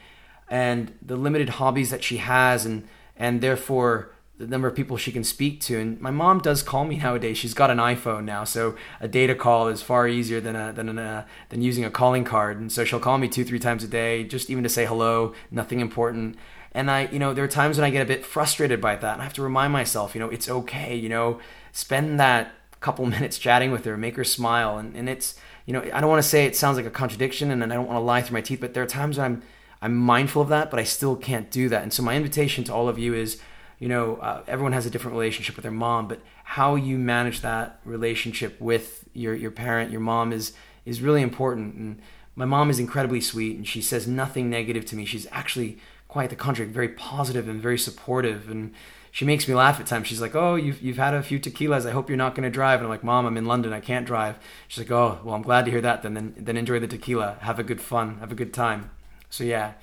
and 0.48 0.92
the 1.02 1.16
limited 1.16 1.50
hobbies 1.50 1.90
that 1.90 2.02
she 2.02 2.16
has 2.16 2.66
and, 2.66 2.88
and 3.16 3.40
therefore 3.40 4.12
the 4.38 4.46
number 4.46 4.68
of 4.68 4.74
people 4.74 4.96
she 4.96 5.12
can 5.12 5.24
speak 5.24 5.60
to. 5.60 5.78
And 5.78 6.00
my 6.00 6.10
mom 6.10 6.38
does 6.38 6.62
call 6.62 6.84
me 6.84 6.96
nowadays. 7.02 7.38
She's 7.38 7.54
got 7.54 7.70
an 7.70 7.78
iPhone 7.78 8.24
now, 8.24 8.44
so 8.44 8.76
a 9.00 9.08
data 9.08 9.34
call 9.34 9.68
is 9.68 9.82
far 9.82 10.08
easier 10.08 10.40
than 10.40 10.56
a, 10.56 10.72
than 10.72 10.98
a, 10.98 11.02
uh, 11.02 11.24
than 11.50 11.62
using 11.62 11.84
a 11.84 11.90
calling 11.90 12.24
card. 12.24 12.60
And 12.60 12.70
so 12.70 12.84
she'll 12.84 13.00
call 13.00 13.18
me 13.18 13.28
two 13.28 13.44
three 13.44 13.58
times 13.58 13.84
a 13.84 13.88
day, 13.88 14.24
just 14.24 14.48
even 14.50 14.62
to 14.62 14.68
say 14.68 14.86
hello, 14.86 15.34
nothing 15.50 15.80
important. 15.80 16.36
And 16.72 16.90
I, 16.90 17.06
you 17.06 17.18
know, 17.18 17.34
there 17.34 17.44
are 17.44 17.48
times 17.48 17.78
when 17.78 17.84
I 17.84 17.90
get 17.90 18.02
a 18.02 18.06
bit 18.06 18.24
frustrated 18.24 18.80
by 18.80 18.94
that. 18.96 19.14
And 19.14 19.20
I 19.20 19.24
have 19.24 19.34
to 19.34 19.42
remind 19.42 19.72
myself, 19.72 20.14
you 20.14 20.20
know, 20.20 20.28
it's 20.28 20.48
okay. 20.48 20.94
You 20.94 21.08
know, 21.08 21.40
spend 21.72 22.20
that 22.20 22.52
couple 22.80 23.06
minutes 23.16 23.38
chatting 23.38 23.70
with 23.70 23.84
her, 23.84 23.96
make 23.96 24.16
her 24.16 24.24
smile, 24.24 24.78
and, 24.78 24.96
and 24.96 25.08
it's, 25.08 25.34
you 25.66 25.72
know, 25.72 25.82
I 25.92 26.00
don't 26.00 26.10
want 26.10 26.22
to 26.22 26.28
say 26.28 26.46
it 26.46 26.56
sounds 26.56 26.76
like 26.76 26.86
a 26.86 26.90
contradiction, 26.90 27.50
and 27.50 27.62
I 27.62 27.66
don't 27.66 27.86
want 27.86 27.96
to 27.96 28.00
lie 28.00 28.22
through 28.22 28.34
my 28.34 28.40
teeth, 28.40 28.60
but 28.60 28.74
there 28.74 28.82
are 28.82 28.86
times 28.86 29.18
I'm 29.18 29.42
I'm 29.80 29.94
mindful 29.94 30.42
of 30.42 30.48
that, 30.48 30.72
but 30.72 30.80
I 30.80 30.84
still 30.84 31.14
can't 31.14 31.52
do 31.52 31.68
that. 31.68 31.84
And 31.84 31.92
so 31.92 32.02
my 32.02 32.16
invitation 32.16 32.64
to 32.64 32.74
all 32.74 32.88
of 32.88 32.98
you 32.98 33.14
is 33.14 33.40
you 33.78 33.88
know, 33.88 34.16
uh, 34.16 34.42
everyone 34.46 34.72
has 34.72 34.86
a 34.86 34.90
different 34.90 35.16
relationship 35.16 35.56
with 35.56 35.62
their 35.62 35.72
mom, 35.72 36.08
but 36.08 36.20
how 36.44 36.74
you 36.74 36.98
manage 36.98 37.40
that 37.42 37.80
relationship 37.84 38.60
with 38.60 39.08
your, 39.12 39.34
your 39.34 39.50
parent, 39.50 39.90
your 39.90 40.00
mom 40.00 40.32
is, 40.32 40.52
is 40.84 41.00
really 41.00 41.22
important. 41.22 41.74
And 41.74 42.00
my 42.34 42.44
mom 42.44 42.70
is 42.70 42.78
incredibly 42.78 43.20
sweet 43.20 43.56
and 43.56 43.66
she 43.66 43.80
says 43.80 44.08
nothing 44.08 44.50
negative 44.50 44.84
to 44.86 44.96
me. 44.96 45.04
She's 45.04 45.28
actually 45.30 45.78
quite 46.08 46.30
the 46.30 46.36
contrary, 46.36 46.70
very 46.70 46.88
positive 46.88 47.48
and 47.48 47.60
very 47.60 47.78
supportive. 47.78 48.50
And 48.50 48.74
she 49.10 49.24
makes 49.24 49.48
me 49.48 49.54
laugh 49.54 49.80
at 49.80 49.86
times. 49.86 50.06
She's 50.06 50.20
like, 50.20 50.34
"Oh, 50.34 50.54
you've 50.54 50.80
you've 50.82 50.96
had 50.96 51.14
a 51.14 51.22
few 51.22 51.38
tequilas. 51.40 51.86
I 51.86 51.92
hope 51.92 52.08
you're 52.08 52.16
not 52.16 52.34
going 52.34 52.44
to 52.44 52.50
drive." 52.50 52.80
And 52.80 52.86
I'm 52.86 52.90
like, 52.90 53.04
"Mom, 53.04 53.26
I'm 53.26 53.36
in 53.36 53.46
London. 53.46 53.72
I 53.72 53.80
can't 53.80 54.06
drive." 54.06 54.38
She's 54.68 54.84
like, 54.84 54.90
"Oh, 54.90 55.20
well, 55.24 55.34
I'm 55.34 55.42
glad 55.42 55.64
to 55.64 55.70
hear 55.70 55.80
that. 55.80 56.02
Then 56.02 56.14
then, 56.14 56.34
then 56.36 56.56
enjoy 56.56 56.78
the 56.78 56.86
tequila. 56.86 57.38
Have 57.40 57.58
a 57.58 57.62
good 57.62 57.80
fun. 57.80 58.18
Have 58.18 58.32
a 58.32 58.34
good 58.34 58.52
time." 58.52 58.90
So 59.30 59.44
yeah, 59.44 59.74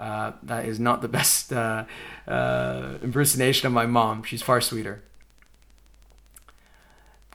uh, 0.00 0.32
that 0.42 0.64
is 0.64 0.78
not 0.78 1.02
the 1.02 1.08
best 1.18 1.52
uh, 1.52 1.84
uh, 2.26 2.94
impersonation 3.02 3.66
of 3.66 3.72
my 3.72 3.86
mom. 3.86 4.22
She's 4.22 4.42
far 4.42 4.60
sweeter. 4.60 5.02
I'm 6.48 6.54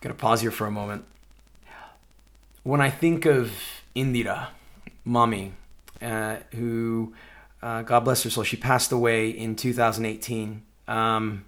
gonna 0.01 0.15
pause 0.15 0.41
here 0.41 0.51
for 0.51 0.67
a 0.67 0.71
moment. 0.71 1.05
When 2.63 2.79
I 2.79 2.89
think 2.89 3.25
of 3.25 3.51
Indira, 3.95 4.47
mommy, 5.03 5.53
uh, 6.01 6.37
who, 6.51 7.13
uh, 7.61 7.81
God 7.81 8.01
bless 8.01 8.23
her 8.23 8.29
soul, 8.29 8.43
she 8.43 8.55
passed 8.55 8.91
away 8.91 9.29
in 9.29 9.55
2018. 9.55 10.63
Um, 10.87 11.45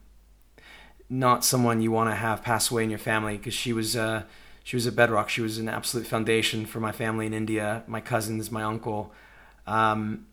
not 1.09 1.45
someone 1.45 1.81
you 1.81 1.91
want 1.91 2.09
to 2.09 2.15
have 2.15 2.41
pass 2.41 2.71
away 2.71 2.83
in 2.83 2.89
your 2.89 2.99
family 2.99 3.37
because 3.37 3.53
she 3.53 3.73
was 3.73 3.95
she 4.65 4.75
was 4.75 4.87
a 4.87 4.91
bedrock. 4.91 5.29
She 5.29 5.41
was 5.41 5.59
an 5.59 5.69
absolute 5.69 6.07
foundation 6.07 6.65
for 6.65 6.79
my 6.79 6.91
family 6.91 7.27
in 7.27 7.33
India, 7.33 7.83
my 7.85 8.01
cousins, 8.01 8.51
my 8.51 8.63
uncle. 8.63 9.13
Um, 9.67 10.25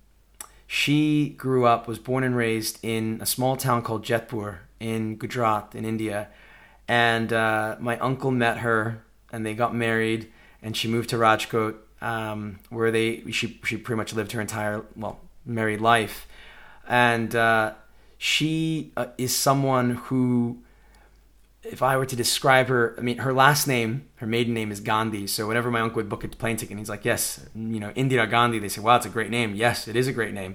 she 0.66 1.28
grew 1.36 1.66
up, 1.66 1.86
was 1.86 1.98
born 1.98 2.24
and 2.24 2.34
raised 2.34 2.78
in 2.82 3.18
a 3.20 3.26
small 3.26 3.56
town 3.58 3.82
called 3.82 4.04
Jodhpur 4.04 4.60
in 4.80 5.16
Gujarat 5.16 5.74
in 5.74 5.84
India, 5.84 6.28
and 6.88 7.30
uh, 7.30 7.76
my 7.78 7.98
uncle 7.98 8.30
met 8.30 8.58
her, 8.58 9.04
and 9.30 9.44
they 9.44 9.52
got 9.52 9.74
married, 9.74 10.32
and 10.62 10.74
she 10.74 10.88
moved 10.88 11.10
to 11.10 11.16
Rajkot, 11.16 11.76
um, 12.00 12.58
where 12.70 12.90
they 12.90 13.30
she 13.32 13.60
she 13.64 13.76
pretty 13.76 13.98
much 13.98 14.14
lived 14.14 14.32
her 14.32 14.40
entire 14.40 14.82
well 14.96 15.20
married 15.44 15.82
life, 15.82 16.26
and 16.88 17.36
uh, 17.36 17.74
she 18.22 18.92
uh, 18.96 19.06
is 19.18 19.34
someone 19.34 19.96
who 19.96 20.56
if 21.64 21.82
I 21.82 21.96
were 21.96 22.06
to 22.06 22.14
describe 22.14 22.68
her, 22.68 22.94
I 22.96 23.00
mean, 23.00 23.18
her 23.18 23.32
last 23.32 23.66
name, 23.66 24.06
her 24.16 24.26
maiden 24.28 24.54
name 24.54 24.70
is 24.70 24.78
Gandhi. 24.78 25.26
So 25.26 25.48
whenever 25.48 25.72
my 25.72 25.80
uncle 25.80 25.96
would 25.96 26.08
book 26.08 26.22
a 26.22 26.28
plane 26.28 26.56
ticket, 26.56 26.78
he's 26.78 26.88
like, 26.88 27.04
"Yes, 27.04 27.44
you 27.52 27.80
know, 27.80 27.90
Indira 27.96 28.30
Gandhi." 28.30 28.60
They 28.60 28.68
say, 28.68 28.80
"Wow, 28.80 28.94
it's 28.94 29.06
a 29.06 29.08
great 29.08 29.30
name." 29.30 29.56
Yes, 29.56 29.88
it 29.88 29.96
is 29.96 30.06
a 30.06 30.12
great 30.12 30.34
name. 30.34 30.54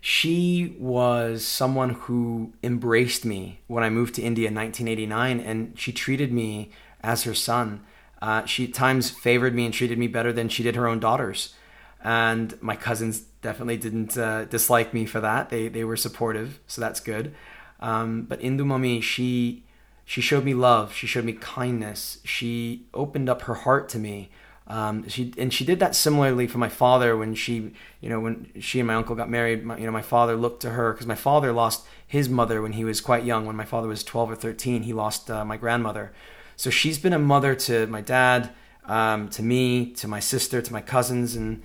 She 0.00 0.74
was 0.80 1.44
someone 1.44 1.90
who 1.90 2.54
embraced 2.60 3.24
me 3.24 3.60
when 3.68 3.84
I 3.84 3.90
moved 3.90 4.16
to 4.16 4.22
India 4.22 4.48
in 4.48 4.54
1989, 4.54 5.38
and 5.38 5.78
she 5.78 5.92
treated 5.92 6.32
me 6.32 6.72
as 7.02 7.22
her 7.22 7.34
son. 7.34 7.82
Uh, 8.20 8.44
she 8.46 8.64
at 8.64 8.74
times 8.74 9.10
favored 9.10 9.54
me 9.54 9.64
and 9.64 9.72
treated 9.72 9.96
me 9.98 10.08
better 10.08 10.32
than 10.32 10.48
she 10.48 10.64
did 10.64 10.74
her 10.74 10.88
own 10.88 10.98
daughters. 10.98 11.54
And 12.02 12.56
my 12.62 12.76
cousins 12.76 13.20
definitely 13.42 13.76
didn't 13.76 14.16
uh, 14.16 14.44
dislike 14.46 14.94
me 14.94 15.04
for 15.04 15.20
that. 15.20 15.50
They 15.50 15.68
they 15.68 15.84
were 15.84 15.96
supportive, 15.96 16.58
so 16.66 16.80
that's 16.80 17.00
good. 17.00 17.34
Um, 17.80 18.22
but 18.22 18.40
Indu 18.40 18.64
Mummy, 18.64 19.00
she 19.00 19.64
she 20.04 20.20
showed 20.20 20.44
me 20.44 20.54
love. 20.54 20.94
She 20.94 21.06
showed 21.06 21.24
me 21.24 21.34
kindness. 21.34 22.18
She 22.24 22.86
opened 22.94 23.28
up 23.28 23.42
her 23.42 23.54
heart 23.54 23.88
to 23.90 23.98
me. 23.98 24.30
Um, 24.66 25.08
she 25.08 25.34
and 25.36 25.52
she 25.52 25.64
did 25.64 25.78
that 25.80 25.94
similarly 25.94 26.46
for 26.46 26.58
my 26.58 26.68
father 26.68 27.16
when 27.16 27.34
she, 27.34 27.72
you 28.00 28.08
know, 28.08 28.20
when 28.20 28.50
she 28.60 28.80
and 28.80 28.86
my 28.86 28.94
uncle 28.94 29.16
got 29.16 29.28
married. 29.28 29.64
My, 29.64 29.76
you 29.76 29.84
know, 29.84 29.92
my 29.92 30.00
father 30.02 30.36
looked 30.36 30.62
to 30.62 30.70
her 30.70 30.92
because 30.92 31.06
my 31.06 31.16
father 31.16 31.52
lost 31.52 31.86
his 32.06 32.28
mother 32.28 32.62
when 32.62 32.72
he 32.72 32.84
was 32.84 33.00
quite 33.00 33.24
young. 33.24 33.46
When 33.46 33.56
my 33.56 33.64
father 33.64 33.88
was 33.88 34.04
twelve 34.04 34.30
or 34.30 34.36
thirteen, 34.36 34.84
he 34.84 34.92
lost 34.92 35.30
uh, 35.30 35.44
my 35.44 35.56
grandmother. 35.56 36.12
So 36.56 36.70
she's 36.70 36.98
been 36.98 37.12
a 37.12 37.18
mother 37.18 37.54
to 37.54 37.86
my 37.88 38.00
dad, 38.00 38.50
um, 38.84 39.28
to 39.30 39.42
me, 39.42 39.92
to 39.94 40.08
my 40.08 40.20
sister, 40.20 40.62
to 40.62 40.72
my 40.72 40.82
cousins, 40.82 41.34
and 41.34 41.62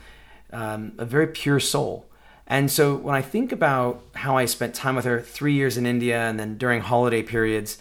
um, 0.55 0.93
a 0.97 1.05
very 1.05 1.27
pure 1.27 1.59
soul. 1.59 2.05
And 2.47 2.71
so 2.71 2.95
when 2.95 3.15
I 3.15 3.21
think 3.21 3.51
about 3.51 4.01
how 4.13 4.37
I 4.37 4.45
spent 4.45 4.75
time 4.75 4.95
with 4.95 5.05
her, 5.05 5.19
three 5.19 5.53
years 5.53 5.77
in 5.77 5.85
India, 5.85 6.19
and 6.29 6.39
then 6.39 6.57
during 6.57 6.81
holiday 6.81 7.23
periods 7.23 7.77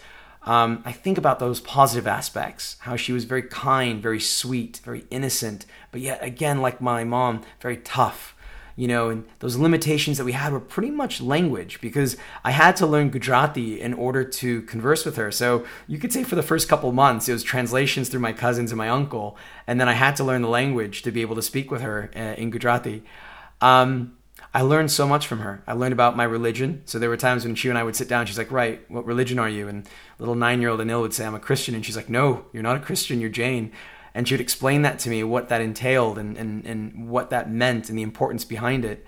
um, 0.47 0.83
I 0.85 0.93
think 0.93 1.17
about 1.17 1.39
those 1.39 1.61
positive 1.61 2.07
aspects, 2.07 2.77
how 2.81 2.97
she 2.97 3.13
was 3.13 3.25
very 3.25 3.43
kind, 3.43 4.03
very 4.03 4.21
sweet, 4.21 4.81
very 4.85 5.05
innocent, 5.11 5.65
but 5.91 6.03
yet 6.03 6.23
again, 6.23 6.61
like 6.61 6.81
my 6.81 7.03
mom, 7.03 7.43
very 7.61 7.79
tough. 7.79 8.34
You 8.77 8.89
know, 8.89 9.09
and 9.09 9.25
those 9.39 9.57
limitations 9.57 10.19
that 10.19 10.25
we 10.25 10.33
had 10.33 10.53
were 10.53 10.59
pretty 10.59 10.91
much 10.91 11.21
language 11.21 11.81
because 11.81 12.17
I 12.43 12.51
had 12.51 12.75
to 12.77 12.87
learn 12.87 13.11
Gujarati 13.11 13.81
in 13.81 13.95
order 13.95 14.25
to 14.25 14.63
converse 14.63 15.05
with 15.05 15.15
her. 15.17 15.31
So 15.31 15.65
you 15.87 15.99
could 15.99 16.13
say 16.13 16.25
for 16.25 16.35
the 16.35 16.43
first 16.43 16.69
couple 16.69 16.91
months, 16.91 17.29
it 17.29 17.33
was 17.33 17.45
translations 17.45 18.09
through 18.09 18.21
my 18.21 18.33
cousins 18.33 18.73
and 18.73 18.79
my 18.79 18.89
uncle, 18.89 19.37
and 19.69 19.81
then 19.81 19.89
I 19.89 19.93
had 19.93 20.17
to 20.17 20.25
learn 20.25 20.43
the 20.43 20.49
language 20.49 21.03
to 21.03 21.13
be 21.13 21.21
able 21.21 21.37
to 21.37 21.43
speak 21.43 21.71
with 21.71 21.83
her 21.83 22.11
uh, 22.17 22.35
in 22.37 22.51
Gujarati. 22.51 23.05
Um, 23.61 24.17
I 24.53 24.63
learned 24.63 24.91
so 24.91 25.07
much 25.07 25.27
from 25.27 25.41
her. 25.41 25.63
I 25.67 25.73
learned 25.73 25.93
about 25.93 26.17
my 26.17 26.25
religion. 26.25 26.83
So 26.85 26.99
there 26.99 27.09
were 27.09 27.17
times 27.17 27.45
when 27.45 27.57
she 27.57 27.69
and 27.69 27.79
I 27.79 27.83
would 27.83 27.97
sit 27.97 28.09
down. 28.09 28.27
She's 28.27 28.39
like, 28.39 28.53
"Right, 28.53 28.89
what 28.89 29.05
religion 29.05 29.39
are 29.39 29.49
you?" 29.49 29.69
And 29.69 29.89
little 30.19 30.37
nine-year-old 30.37 30.81
Anil 30.81 31.01
would 31.01 31.15
say, 31.15 31.27
"I'm 31.27 31.35
a 31.35 31.41
Christian," 31.41 31.75
and 31.75 31.85
she's 31.85 31.97
like, 31.97 32.09
"No, 32.09 32.45
you're 32.53 32.63
not 32.63 32.77
a 32.77 32.81
Christian. 32.81 33.21
You're 33.21 33.31
Jain." 33.31 33.73
And 34.15 34.29
she 34.29 34.35
would 34.35 34.41
explain 34.41 34.83
that 34.83 34.99
to 35.01 35.11
me, 35.11 35.25
what 35.25 35.49
that 35.49 35.61
entailed, 35.61 36.19
and 36.19 36.37
and 36.37 36.65
and 36.65 37.09
what 37.09 37.31
that 37.31 37.51
meant, 37.51 37.89
and 37.89 37.99
the 37.99 38.03
importance 38.03 38.45
behind 38.45 38.85
it. 38.85 39.05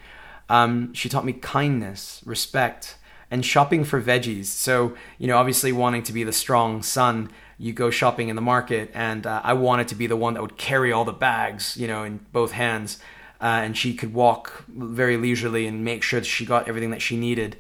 Um, 0.49 0.93
she 0.95 1.09
taught 1.09 1.25
me 1.25 1.33
kindness, 1.33 2.23
respect, 2.25 2.97
and 3.31 3.45
shopping 3.45 3.85
for 3.85 4.01
veggies. 4.03 4.47
So 4.47 4.97
you 5.19 5.27
know, 5.29 5.37
obviously 5.37 5.73
wanting 5.73 6.03
to 6.05 6.13
be 6.13 6.25
the 6.25 6.33
strong 6.33 6.83
son, 6.83 7.31
you 7.59 7.73
go 7.73 7.91
shopping 7.91 8.29
in 8.29 8.37
the 8.37 8.43
market, 8.43 8.91
and 8.95 9.27
uh, 9.27 9.41
I 9.45 9.53
wanted 9.53 9.89
to 9.89 9.95
be 9.95 10.07
the 10.09 10.17
one 10.17 10.35
that 10.35 10.43
would 10.43 10.57
carry 10.57 10.91
all 10.91 11.05
the 11.05 11.13
bags, 11.13 11.77
you 11.77 11.87
know, 11.87 12.03
in 12.03 12.27
both 12.33 12.53
hands 12.53 12.99
uh, 13.41 13.45
and 13.65 13.77
she 13.77 13.95
could 13.95 14.15
walk 14.15 14.65
very 14.69 15.17
leisurely 15.17 15.67
and 15.67 15.85
make 15.85 16.03
sure 16.03 16.21
that 16.21 16.27
she 16.27 16.47
got 16.47 16.69
everything 16.69 16.91
that 16.91 17.03
she 17.03 17.17
needed. 17.17 17.57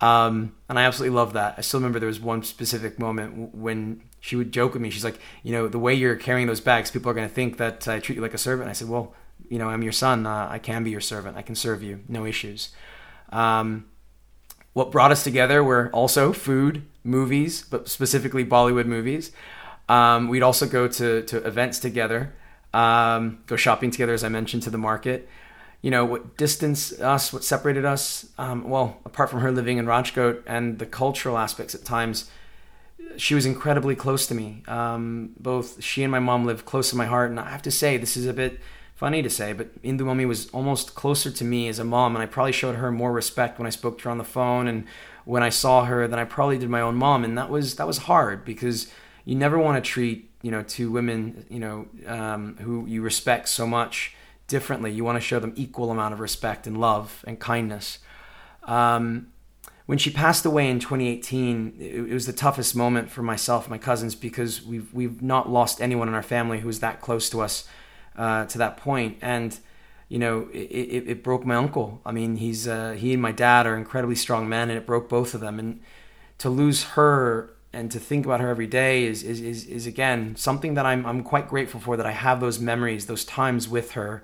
Um, 0.00 0.54
and 0.68 0.78
I 0.78 0.82
absolutely 0.82 1.16
love 1.16 1.32
that. 1.32 1.54
I 1.58 1.62
still 1.62 1.80
remember 1.80 1.98
there 1.98 2.06
was 2.06 2.20
one 2.20 2.42
specific 2.42 2.98
moment 2.98 3.54
when 3.54 4.02
she 4.26 4.36
would 4.36 4.52
joke 4.52 4.72
with 4.72 4.82
me. 4.82 4.90
She's 4.90 5.04
like, 5.04 5.18
you 5.42 5.52
know, 5.52 5.68
the 5.68 5.78
way 5.78 5.94
you're 5.94 6.16
carrying 6.16 6.46
those 6.46 6.60
bags, 6.60 6.90
people 6.90 7.10
are 7.10 7.14
going 7.14 7.28
to 7.28 7.34
think 7.34 7.56
that 7.58 7.86
I 7.88 8.00
treat 8.00 8.16
you 8.16 8.22
like 8.22 8.34
a 8.34 8.38
servant. 8.38 8.68
I 8.68 8.72
said, 8.72 8.88
well, 8.88 9.14
you 9.48 9.58
know, 9.58 9.68
I'm 9.68 9.82
your 9.82 9.92
son. 9.92 10.26
Uh, 10.26 10.48
I 10.50 10.58
can 10.58 10.84
be 10.84 10.90
your 10.90 11.00
servant. 11.00 11.36
I 11.36 11.42
can 11.42 11.54
serve 11.54 11.82
you. 11.82 12.00
No 12.08 12.26
issues. 12.26 12.70
Um, 13.30 13.86
what 14.72 14.90
brought 14.90 15.12
us 15.12 15.24
together 15.24 15.64
were 15.64 15.90
also 15.92 16.32
food, 16.32 16.82
movies, 17.04 17.62
but 17.62 17.88
specifically 17.88 18.44
Bollywood 18.44 18.86
movies. 18.86 19.32
Um, 19.88 20.28
we'd 20.28 20.42
also 20.42 20.66
go 20.66 20.88
to, 20.88 21.22
to 21.22 21.36
events 21.46 21.78
together 21.78 22.32
um, 22.76 23.38
go 23.46 23.56
shopping 23.56 23.90
together, 23.90 24.12
as 24.12 24.22
I 24.22 24.28
mentioned, 24.28 24.62
to 24.64 24.70
the 24.70 24.78
market. 24.78 25.28
You 25.80 25.90
know, 25.90 26.04
what 26.04 26.36
distanced 26.36 27.00
us, 27.00 27.32
what 27.32 27.42
separated 27.42 27.86
us, 27.86 28.26
um, 28.38 28.68
well, 28.68 28.98
apart 29.04 29.30
from 29.30 29.40
her 29.40 29.50
living 29.50 29.78
in 29.78 29.86
Rajkot 29.86 30.42
and 30.46 30.78
the 30.78 30.86
cultural 30.86 31.38
aspects 31.38 31.74
at 31.74 31.84
times, 31.84 32.30
she 33.16 33.34
was 33.34 33.46
incredibly 33.46 33.96
close 33.96 34.26
to 34.26 34.34
me. 34.34 34.62
Um, 34.68 35.30
both 35.38 35.82
she 35.82 36.02
and 36.02 36.10
my 36.10 36.18
mom 36.18 36.46
lived 36.46 36.64
close 36.64 36.90
to 36.90 36.96
my 36.96 37.06
heart. 37.06 37.30
And 37.30 37.40
I 37.40 37.50
have 37.50 37.62
to 37.62 37.70
say, 37.70 37.96
this 37.96 38.16
is 38.16 38.26
a 38.26 38.32
bit 38.32 38.60
funny 38.94 39.22
to 39.22 39.30
say, 39.30 39.52
but 39.52 39.82
Indu 39.82 40.02
Mummy 40.02 40.26
was 40.26 40.48
almost 40.50 40.94
closer 40.94 41.30
to 41.30 41.44
me 41.44 41.68
as 41.68 41.78
a 41.78 41.84
mom. 41.84 42.14
And 42.14 42.22
I 42.22 42.26
probably 42.26 42.52
showed 42.52 42.76
her 42.76 42.90
more 42.90 43.12
respect 43.12 43.58
when 43.58 43.66
I 43.66 43.70
spoke 43.70 43.98
to 43.98 44.04
her 44.04 44.10
on 44.10 44.18
the 44.18 44.24
phone 44.24 44.66
and 44.66 44.84
when 45.24 45.42
I 45.42 45.48
saw 45.48 45.84
her 45.84 46.06
than 46.06 46.18
I 46.18 46.24
probably 46.24 46.58
did 46.58 46.70
my 46.70 46.80
own 46.80 46.96
mom. 46.96 47.24
And 47.24 47.36
that 47.36 47.50
was, 47.50 47.76
that 47.76 47.86
was 47.86 47.98
hard 47.98 48.44
because 48.44 48.90
you 49.24 49.34
never 49.34 49.58
want 49.58 49.82
to 49.82 49.90
treat 49.90 50.30
you 50.46 50.52
know 50.52 50.62
two 50.62 50.92
women 50.92 51.44
you 51.50 51.58
know 51.58 51.86
um, 52.06 52.56
who 52.60 52.86
you 52.86 53.02
respect 53.02 53.48
so 53.48 53.66
much 53.66 54.14
differently 54.46 54.92
you 54.92 55.04
want 55.04 55.16
to 55.16 55.20
show 55.20 55.40
them 55.40 55.52
equal 55.56 55.90
amount 55.90 56.14
of 56.14 56.20
respect 56.20 56.68
and 56.68 56.78
love 56.78 57.24
and 57.26 57.40
kindness 57.40 57.98
um, 58.62 59.26
when 59.86 59.98
she 59.98 60.10
passed 60.10 60.44
away 60.44 60.68
in 60.68 60.78
2018 60.78 61.76
it, 61.78 62.12
was 62.12 62.26
the 62.26 62.32
toughest 62.32 62.76
moment 62.76 63.10
for 63.10 63.22
myself 63.22 63.70
my 63.70 63.78
cousins 63.78 64.14
because 64.14 64.62
we've 64.62 64.92
we've 64.92 65.22
not 65.22 65.48
lost 65.50 65.80
anyone 65.80 66.08
in 66.08 66.14
our 66.14 66.22
family 66.22 66.60
who 66.60 66.66
was 66.66 66.80
that 66.80 67.00
close 67.00 67.30
to 67.30 67.40
us 67.40 67.68
uh, 68.16 68.44
to 68.46 68.58
that 68.58 68.76
point. 68.76 69.18
and 69.22 69.58
you 70.08 70.18
know 70.18 70.48
it, 70.52 70.58
it, 70.58 71.08
it 71.08 71.22
broke 71.24 71.44
my 71.44 71.56
uncle 71.56 72.00
i 72.06 72.12
mean 72.12 72.36
he's 72.36 72.68
uh, 72.68 72.92
he 72.92 73.12
and 73.12 73.20
my 73.20 73.32
dad 73.32 73.66
are 73.66 73.76
incredibly 73.76 74.14
strong 74.14 74.48
men 74.48 74.70
and 74.70 74.78
it 74.78 74.86
broke 74.86 75.08
both 75.08 75.34
of 75.34 75.40
them 75.40 75.58
and 75.58 75.80
to 76.38 76.48
lose 76.48 76.84
her 76.84 77.56
and 77.76 77.90
to 77.90 78.00
think 78.00 78.24
about 78.24 78.40
her 78.40 78.48
every 78.48 78.66
day 78.66 79.04
is, 79.04 79.22
is, 79.22 79.40
is, 79.40 79.66
is, 79.66 79.86
again 79.86 80.34
something 80.34 80.74
that 80.74 80.86
I'm, 80.86 81.04
I'm 81.04 81.22
quite 81.22 81.46
grateful 81.48 81.78
for 81.78 81.96
that 81.96 82.06
I 82.06 82.12
have 82.12 82.40
those 82.40 82.58
memories, 82.58 83.04
those 83.06 83.24
times 83.24 83.68
with 83.68 83.92
her. 83.92 84.22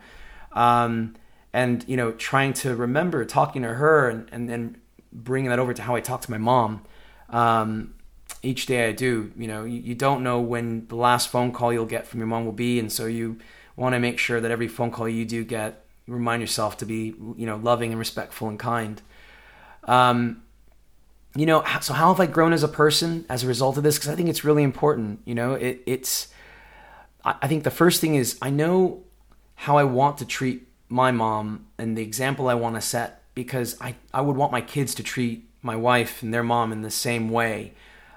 Um, 0.53 1.17
and, 1.53 1.85
you 1.87 1.99
know, 1.99 2.13
trying 2.13 2.55
to 2.55 2.75
remember 2.75 3.27
talking 3.27 3.61
to 3.63 3.75
her 3.75 4.09
and, 4.09 4.27
and 4.33 4.49
then 4.49 4.79
bringing 5.13 5.51
that 5.51 5.59
over 5.59 5.75
to 5.75 5.83
how 5.83 5.95
I 5.95 6.01
talk 6.01 6.23
to 6.23 6.31
my 6.31 6.39
mom. 6.39 6.85
Um, 7.29 7.95
each 8.43 8.67
day 8.67 8.89
I 8.89 8.93
do, 8.93 9.33
you 9.37 9.47
know, 9.47 9.65
you, 9.65 9.81
you 9.81 9.95
don't 9.95 10.23
know 10.23 10.41
when 10.41 10.87
the 10.89 10.97
last 10.97 11.29
phone 11.29 11.53
call 11.53 11.73
you'll 11.73 11.87
get 11.87 12.07
from 12.07 12.21
your 12.21 12.27
mom 12.27 12.45
will 12.45 12.53
be. 12.53 12.79
And 12.79 12.91
so 12.91 13.07
you 13.07 13.39
want 13.77 13.95
to 13.95 13.99
make 13.99 14.19
sure 14.19 14.41
that 14.41 14.51
every 14.51 14.69
phone 14.69 14.91
call 14.91 15.09
you 15.09 15.25
do 15.25 15.45
get, 15.45 15.85
remind 16.07 16.41
yourself 16.41 16.77
to 16.79 16.87
be, 16.87 17.15
you 17.37 17.47
know, 17.47 17.57
loving 17.57 17.91
and 17.91 17.99
respectful 17.99 18.49
and 18.49 18.59
kind. 18.59 19.01
Um, 19.85 20.43
you 21.35 21.47
know, 21.47 21.65
so 21.81 21.95
how 21.95 22.13
have 22.13 22.21
I 22.21 22.27
grown 22.27 22.53
as 22.53 22.63
a 22.63 22.69
person 22.69 23.25
as 23.29 23.43
a 23.43 23.47
result 23.47 23.77
of 23.77 23.83
this? 23.83 23.97
Because 23.97 24.11
I 24.11 24.17
think 24.17 24.29
it's 24.29 24.45
really 24.45 24.63
important. 24.63 25.21
You 25.25 25.35
know, 25.35 25.55
it, 25.55 25.83
it's, 25.87 26.29
I 27.25 27.47
think 27.47 27.65
the 27.65 27.71
first 27.71 28.01
thing 28.01 28.17
is 28.17 28.39
I 28.43 28.51
know 28.51 29.05
how 29.55 29.79
I 29.79 29.85
want 29.85 30.19
to 30.19 30.27
treat 30.27 30.69
my 30.89 31.11
mom 31.11 31.67
and 31.79 31.97
the 31.97 32.03
example 32.03 32.49
I 32.49 32.55
want 32.55 32.75
to 32.75 32.81
set 32.81 33.22
because 33.35 33.77
I, 33.81 33.97
I 34.13 34.21
would 34.21 34.37
want 34.37 34.53
my 34.53 34.61
kids 34.61 34.95
to 34.97 35.03
treat 35.03 35.49
my 35.63 35.77
wife 35.77 36.23
and 36.23 36.33
their 36.33 36.43
mom 36.43 36.73
in 36.73 36.83
the 36.83 36.91
same 36.91 37.31
way 37.31 37.73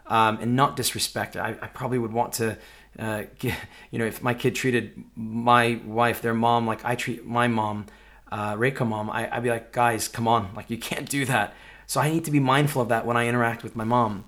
um, 0.08 0.40
and 0.42 0.56
not 0.56 0.76
disrespect 0.76 1.36
it. 1.36 1.40
I, 1.40 1.50
I 1.62 1.68
probably 1.68 1.98
would 1.98 2.14
want 2.14 2.34
to, 2.34 2.58
uh, 3.00 3.24
get, 3.40 3.58
you 3.92 4.00
know, 4.00 4.06
if 4.06 4.22
my 4.22 4.34
kid 4.34 4.56
treated 4.56 5.04
my 5.16 5.80
wife, 5.86 6.22
their 6.22 6.34
mom, 6.34 6.68
like 6.68 6.84
I 6.84 6.96
treat 6.96 7.26
my 7.26 7.48
mom, 7.48 7.86
uh, 8.32 8.56
mom, 8.86 9.10
I, 9.10 9.30
I'd 9.34 9.44
be 9.44 9.50
like, 9.50 9.72
guys, 9.72 10.08
come 10.08 10.28
on, 10.28 10.54
like 10.56 10.70
you 10.70 10.78
can't 10.90 11.10
do 11.10 11.26
that. 11.26 11.54
So 11.88 12.02
I 12.02 12.10
need 12.10 12.26
to 12.26 12.32
be 12.32 12.40
mindful 12.40 12.82
of 12.82 12.90
that 12.90 13.06
when 13.06 13.16
I 13.16 13.28
interact 13.28 13.64
with 13.64 13.76
my 13.76 13.84
mom. 13.84 14.26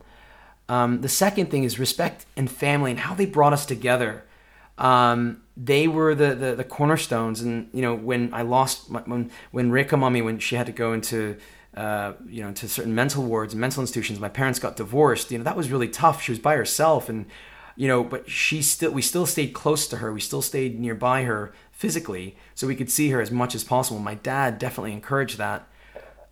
Um, 0.69 1.01
the 1.01 1.09
second 1.09 1.49
thing 1.49 1.63
is 1.63 1.79
respect 1.79 2.25
and 2.35 2.51
family 2.51 2.91
and 2.91 2.99
how 2.99 3.15
they 3.15 3.25
brought 3.25 3.53
us 3.53 3.65
together. 3.65 4.25
Um, 4.77 5.41
they 5.59 5.87
were 5.87 6.13
the, 6.13 6.35
the, 6.35 6.55
the 6.55 6.63
cornerstones, 6.63 7.41
and 7.41 7.69
you 7.73 7.81
know 7.81 7.95
when 7.95 8.33
I 8.33 8.43
lost 8.43 8.89
my, 8.89 9.01
when 9.01 9.31
when 9.51 9.71
Rika 9.71 9.97
mommy 9.97 10.21
when 10.21 10.37
she 10.37 10.55
had 10.55 10.67
to 10.67 10.71
go 10.71 10.93
into 10.93 11.37
uh, 11.75 12.13
you 12.27 12.43
know 12.43 12.51
to 12.53 12.69
certain 12.69 12.93
mental 12.93 13.23
wards 13.23 13.53
and 13.53 13.59
mental 13.59 13.81
institutions, 13.81 14.19
my 14.19 14.29
parents 14.29 14.59
got 14.59 14.75
divorced. 14.75 15.31
You 15.31 15.39
know 15.39 15.43
that 15.43 15.57
was 15.57 15.71
really 15.71 15.89
tough. 15.89 16.21
She 16.21 16.31
was 16.31 16.39
by 16.39 16.55
herself, 16.55 17.09
and 17.09 17.25
you 17.75 17.87
know, 17.87 18.03
but 18.03 18.29
she 18.29 18.61
still, 18.61 18.91
we 18.91 19.01
still 19.01 19.25
stayed 19.25 19.53
close 19.53 19.87
to 19.87 19.97
her. 19.97 20.13
We 20.13 20.19
still 20.19 20.41
stayed 20.41 20.79
nearby 20.79 21.23
her 21.23 21.53
physically 21.71 22.35
so 22.55 22.67
we 22.67 22.75
could 22.75 22.89
see 22.89 23.09
her 23.09 23.21
as 23.21 23.31
much 23.31 23.53
as 23.53 23.63
possible. 23.63 23.99
My 23.99 24.15
dad 24.15 24.59
definitely 24.59 24.93
encouraged 24.93 25.37
that. 25.37 25.67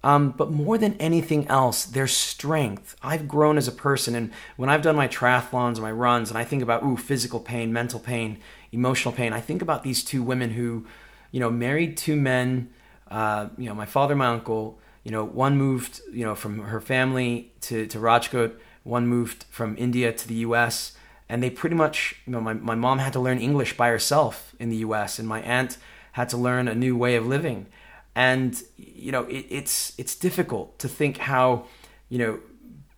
Um, 0.03 0.31
but 0.31 0.51
more 0.51 0.77
than 0.77 0.93
anything 0.99 1.47
else, 1.47 1.83
their 1.83 2.05
strength. 2.05 2.95
I've 3.01 3.27
grown 3.27 3.57
as 3.57 3.67
a 3.67 3.71
person, 3.71 4.13
and 4.13 4.31
when 4.55 4.69
I've 4.69 4.83
done 4.83 4.95
my 4.95 5.07
triathlons 5.07 5.79
my 5.79 5.91
runs, 5.91 6.29
and 6.29 6.37
I 6.37 6.43
think 6.43 6.61
about 6.61 6.83
ooh, 6.83 6.95
physical 6.95 7.39
pain, 7.39 7.73
mental 7.73 7.99
pain, 7.99 8.37
emotional 8.75 9.13
pain, 9.13 9.33
I 9.33 9.41
think 9.41 9.61
about 9.61 9.83
these 9.83 10.03
two 10.03 10.21
women 10.21 10.51
who, 10.51 10.85
you 11.31 11.39
know, 11.39 11.49
married 11.49 11.97
two 11.97 12.15
men. 12.15 12.69
Uh, 13.09 13.49
you 13.57 13.67
know, 13.67 13.75
my 13.75 13.85
father, 13.85 14.15
my 14.15 14.27
uncle. 14.27 14.79
You 15.03 15.11
know, 15.11 15.23
one 15.23 15.55
moved, 15.57 16.01
you 16.11 16.25
know, 16.25 16.35
from 16.35 16.59
her 16.59 16.81
family 16.81 17.51
to 17.61 17.87
to 17.87 17.97
Rajkot. 17.99 18.53
One 18.83 19.07
moved 19.07 19.45
from 19.49 19.75
India 19.77 20.13
to 20.13 20.27
the 20.27 20.35
U.S 20.35 20.95
and 21.27 21.41
they 21.41 21.49
pretty 21.49 21.75
much 21.75 22.17
you 22.25 22.31
know 22.31 22.41
my, 22.41 22.53
my 22.53 22.75
mom 22.75 22.99
had 22.99 23.13
to 23.13 23.19
learn 23.19 23.39
english 23.39 23.75
by 23.75 23.89
herself 23.89 24.55
in 24.59 24.69
the 24.69 24.77
us 24.77 25.19
and 25.19 25.27
my 25.27 25.41
aunt 25.41 25.77
had 26.13 26.29
to 26.29 26.37
learn 26.37 26.67
a 26.67 26.75
new 26.75 26.95
way 26.95 27.15
of 27.15 27.25
living 27.25 27.65
and 28.15 28.63
you 28.77 29.11
know 29.11 29.23
it, 29.25 29.45
it's 29.49 29.93
it's 29.97 30.15
difficult 30.15 30.77
to 30.79 30.87
think 30.87 31.17
how 31.17 31.65
you 32.09 32.17
know 32.17 32.39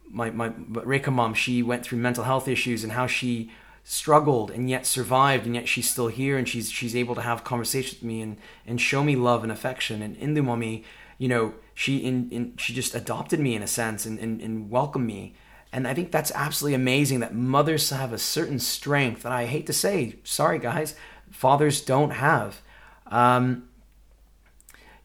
my 0.09 0.29
my 0.29 0.49
Rekha 0.49 1.11
mom 1.11 1.33
she 1.33 1.63
went 1.63 1.83
through 1.83 1.99
mental 1.99 2.23
health 2.23 2.47
issues 2.47 2.83
and 2.83 2.93
how 2.93 3.07
she 3.07 3.51
struggled 3.89 4.51
and 4.51 4.69
yet 4.69 4.85
survived 4.85 5.45
and 5.45 5.55
yet 5.55 5.65
she's 5.65 5.89
still 5.89 6.09
here 6.09 6.37
and 6.37 6.49
she's 6.49 6.69
she's 6.69 6.93
able 6.93 7.15
to 7.15 7.21
have 7.21 7.45
conversations 7.45 8.01
with 8.01 8.03
me 8.03 8.21
and 8.21 8.35
and 8.65 8.81
show 8.81 9.01
me 9.01 9.15
love 9.15 9.43
and 9.43 9.51
affection 9.51 10.01
and 10.01 10.17
Indu 10.17 10.43
mommy 10.43 10.83
you 11.17 11.29
know 11.29 11.53
she 11.73 11.99
in, 11.99 12.29
in 12.29 12.53
she 12.57 12.73
just 12.73 12.93
adopted 12.93 13.39
me 13.39 13.55
in 13.55 13.63
a 13.63 13.67
sense 13.67 14.05
and, 14.05 14.19
and, 14.19 14.41
and 14.41 14.69
welcomed 14.69 15.07
me 15.07 15.35
and 15.71 15.87
I 15.87 15.93
think 15.93 16.11
that's 16.11 16.31
absolutely 16.33 16.75
amazing 16.75 17.21
that 17.21 17.33
mothers 17.33 17.89
have 17.89 18.11
a 18.11 18.17
certain 18.17 18.59
strength 18.59 19.23
that 19.23 19.31
I 19.31 19.45
hate 19.45 19.65
to 19.67 19.73
say, 19.73 20.15
sorry 20.23 20.59
guys, 20.59 20.95
fathers 21.29 21.81
don't 21.81 22.11
have. 22.11 22.61
Um, 23.07 23.69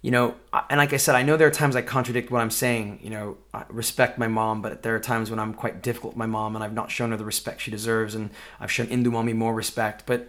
you 0.03 0.11
know, 0.11 0.35
and 0.69 0.79
like 0.79 0.93
I 0.93 0.97
said, 0.97 1.15
I 1.15 1.23
know 1.23 1.37
there 1.37 1.47
are 1.47 1.53
times 1.53 1.77
I 1.77 1.83
contradict 1.83 2.33
what 2.33 2.41
I'm 2.41 2.51
saying. 2.51 2.99
You 3.03 3.11
know, 3.11 3.37
I 3.55 3.65
respect 3.69 4.19
my 4.19 4.27
mom, 4.27 4.61
but 4.61 4.83
there 4.83 4.97
are 4.97 5.01
times 5.01 5.31
when 5.31 5.39
I'm 5.39 5.55
quite 5.55 5.81
difficult 5.81 6.15
with 6.15 6.19
my 6.19 6.27
mom 6.27 6.57
and 6.57 6.65
I've 6.65 6.75
not 6.75 6.91
shown 6.91 7.13
her 7.13 7.17
the 7.17 7.25
respect 7.25 7.61
she 7.61 7.71
deserves, 7.71 8.17
and 8.17 8.31
I've 8.59 8.71
shown 8.71 8.89
Indu 8.89 9.13
mommy 9.13 9.33
more 9.33 9.55
respect. 9.55 10.03
But 10.05 10.29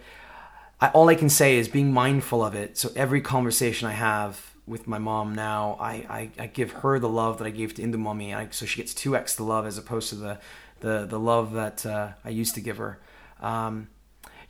I, 0.80 0.88
all 0.90 1.08
I 1.08 1.16
can 1.16 1.28
say 1.28 1.58
is 1.58 1.68
being 1.68 1.92
mindful 1.92 2.44
of 2.44 2.54
it. 2.54 2.78
So 2.78 2.90
every 2.94 3.20
conversation 3.20 3.88
I 3.88 3.92
have 3.92 4.54
with 4.64 4.86
my 4.86 4.98
mom 4.98 5.34
now, 5.34 5.76
I, 5.80 5.92
I, 6.08 6.30
I 6.38 6.46
give 6.46 6.70
her 6.70 7.00
the 7.00 7.08
love 7.08 7.38
that 7.38 7.46
I 7.46 7.50
gave 7.50 7.74
to 7.74 7.82
Indu 7.82 7.98
mommy, 7.98 8.32
I, 8.32 8.48
so 8.50 8.66
she 8.66 8.80
gets 8.80 8.94
two 8.94 9.16
x 9.16 9.34
the 9.34 9.42
love 9.42 9.66
as 9.66 9.76
opposed 9.76 10.08
to 10.10 10.14
the 10.14 10.38
the 10.80 11.06
the 11.06 11.18
love 11.18 11.52
that 11.54 11.84
uh, 11.84 12.10
I 12.24 12.28
used 12.28 12.54
to 12.54 12.60
give 12.60 12.76
her. 12.76 13.00
Um, 13.40 13.88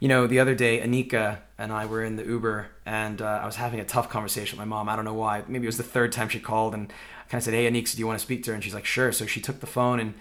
you 0.01 0.09
know, 0.09 0.27
the 0.27 0.41
other 0.41 0.55
day, 0.55 0.81
Anika 0.81 1.39
and 1.59 1.73
I 1.73 1.87
were 1.87 2.03
in 2.03 2.17
the 2.17 2.25
Uber, 2.25 2.69
and 2.85 3.21
uh, 3.23 3.41
I 3.43 3.47
was 3.47 3.57
having 3.57 3.81
a 3.81 3.85
tough 3.85 4.09
conversation 4.09 4.59
with 4.59 4.67
my 4.67 4.77
mom. 4.77 4.89
I 4.89 4.97
don't 4.97 5.05
know 5.05 5.15
why. 5.15 5.43
Maybe 5.47 5.65
it 5.65 5.69
was 5.69 5.77
the 5.77 5.83
third 5.83 6.13
time 6.13 6.29
she 6.29 6.41
called, 6.41 6.75
and 6.75 6.93
I 6.93 7.31
kind 7.31 7.39
of 7.39 7.45
said, 7.45 7.55
"Hey, 7.55 7.71
Anika, 7.71 7.93
do 7.95 7.99
you 7.99 8.07
want 8.07 8.19
to 8.19 8.25
speak 8.25 8.43
to 8.45 8.51
her?" 8.51 8.55
And 8.55 8.63
she's 8.63 8.75
like, 8.75 8.87
"Sure." 8.87 9.13
So 9.13 9.27
she 9.27 9.41
took 9.41 9.61
the 9.61 9.67
phone, 9.67 10.01
and 10.01 10.15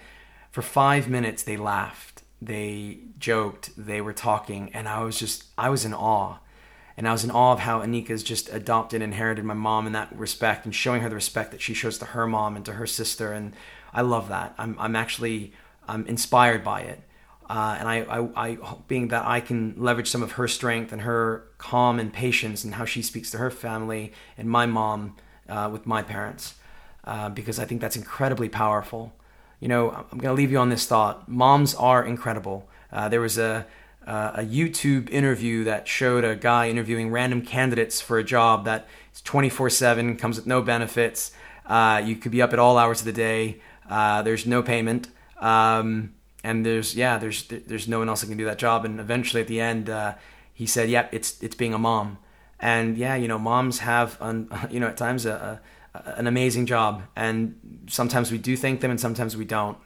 for 0.50 0.62
five 0.62 1.08
minutes 1.08 1.42
they 1.42 1.56
laughed, 1.56 2.22
they 2.40 2.98
joked, 3.18 3.70
they 3.76 4.00
were 4.00 4.12
talking, 4.12 4.70
and 4.74 4.88
I 4.88 5.02
was 5.02 5.18
just, 5.18 5.44
I 5.58 5.68
was 5.70 5.84
in 5.84 5.94
awe 5.94 6.38
and 6.96 7.08
I 7.08 7.12
was 7.12 7.24
in 7.24 7.30
awe 7.30 7.52
of 7.52 7.60
how 7.60 7.80
Anika's 7.80 8.22
just 8.22 8.52
adopted 8.52 9.02
and 9.02 9.12
inherited 9.12 9.44
my 9.44 9.54
mom 9.54 9.86
in 9.86 9.92
that 9.94 10.16
respect 10.16 10.64
and 10.64 10.74
showing 10.74 11.02
her 11.02 11.08
the 11.08 11.14
respect 11.14 11.50
that 11.50 11.60
she 11.60 11.74
shows 11.74 11.98
to 11.98 12.06
her 12.06 12.26
mom 12.26 12.56
and 12.56 12.64
to 12.66 12.74
her 12.74 12.86
sister. 12.86 13.32
And 13.32 13.54
I 13.92 14.02
love 14.02 14.28
that. 14.28 14.54
I'm, 14.58 14.76
I'm 14.78 14.94
actually 14.94 15.52
I'm 15.88 16.06
inspired 16.06 16.62
by 16.62 16.82
it. 16.82 17.00
Uh, 17.48 17.76
and 17.78 17.88
I, 17.88 18.00
I, 18.02 18.48
I, 18.48 18.58
being 18.88 19.08
that 19.08 19.26
I 19.26 19.40
can 19.40 19.74
leverage 19.76 20.08
some 20.08 20.22
of 20.22 20.32
her 20.32 20.48
strength 20.48 20.92
and 20.92 21.02
her 21.02 21.46
calm 21.58 21.98
and 21.98 22.12
patience 22.12 22.64
and 22.64 22.74
how 22.74 22.84
she 22.84 23.02
speaks 23.02 23.30
to 23.32 23.38
her 23.38 23.50
family 23.50 24.12
and 24.38 24.48
my 24.48 24.66
mom 24.66 25.16
uh, 25.48 25.68
with 25.70 25.86
my 25.86 26.02
parents, 26.02 26.54
uh, 27.04 27.28
because 27.28 27.58
I 27.58 27.66
think 27.66 27.80
that's 27.80 27.96
incredibly 27.96 28.48
powerful. 28.48 29.12
You 29.60 29.68
know, 29.68 29.90
I'm 29.90 30.18
going 30.18 30.34
to 30.34 30.40
leave 30.40 30.50
you 30.50 30.58
on 30.58 30.70
this 30.70 30.86
thought. 30.86 31.28
Moms 31.28 31.74
are 31.74 32.04
incredible. 32.04 32.68
Uh, 32.90 33.08
there 33.08 33.20
was 33.20 33.36
a, 33.36 33.66
a 34.06 34.42
YouTube 34.42 35.10
interview 35.10 35.64
that 35.64 35.86
showed 35.86 36.24
a 36.24 36.36
guy 36.36 36.68
interviewing 36.68 37.10
random 37.10 37.42
candidates 37.42 38.00
for 38.00 38.18
a 38.18 38.24
job 38.24 38.64
that 38.64 38.88
is 39.14 39.20
24 39.20 39.70
7, 39.70 40.16
comes 40.16 40.36
with 40.36 40.46
no 40.46 40.62
benefits. 40.62 41.32
Uh, 41.66 42.02
you 42.04 42.16
could 42.16 42.32
be 42.32 42.42
up 42.42 42.52
at 42.52 42.58
all 42.58 42.76
hours 42.78 43.00
of 43.00 43.06
the 43.06 43.12
day. 43.12 43.60
Uh, 43.88 44.22
there's 44.22 44.46
no 44.46 44.62
payment. 44.62 45.08
Um, 45.38 46.14
and 46.44 46.64
there's, 46.64 46.94
yeah, 46.94 47.16
there's, 47.16 47.44
there's 47.46 47.88
no 47.88 48.00
one 48.00 48.08
else 48.10 48.20
that 48.20 48.26
can 48.26 48.36
do 48.36 48.44
that 48.44 48.58
job. 48.58 48.84
And 48.84 49.00
eventually 49.00 49.40
at 49.40 49.48
the 49.48 49.62
end, 49.62 49.88
uh, 49.88 50.14
he 50.52 50.66
said, 50.66 50.90
yep, 50.90 51.10
yeah, 51.10 51.16
it's, 51.16 51.42
it's 51.42 51.56
being 51.56 51.72
a 51.72 51.78
mom. 51.78 52.18
And 52.60 52.98
yeah, 52.98 53.16
you 53.16 53.26
know, 53.26 53.38
moms 53.38 53.78
have, 53.78 54.18
you 54.70 54.78
know, 54.78 54.88
at 54.88 54.98
times 54.98 55.24
a, 55.24 55.62
a, 55.94 55.98
an 56.18 56.26
amazing 56.26 56.66
job. 56.66 57.02
And 57.16 57.86
sometimes 57.88 58.30
we 58.30 58.36
do 58.36 58.58
thank 58.58 58.82
them 58.82 58.90
and 58.90 59.00
sometimes 59.00 59.38
we 59.38 59.46
don't. 59.46 59.78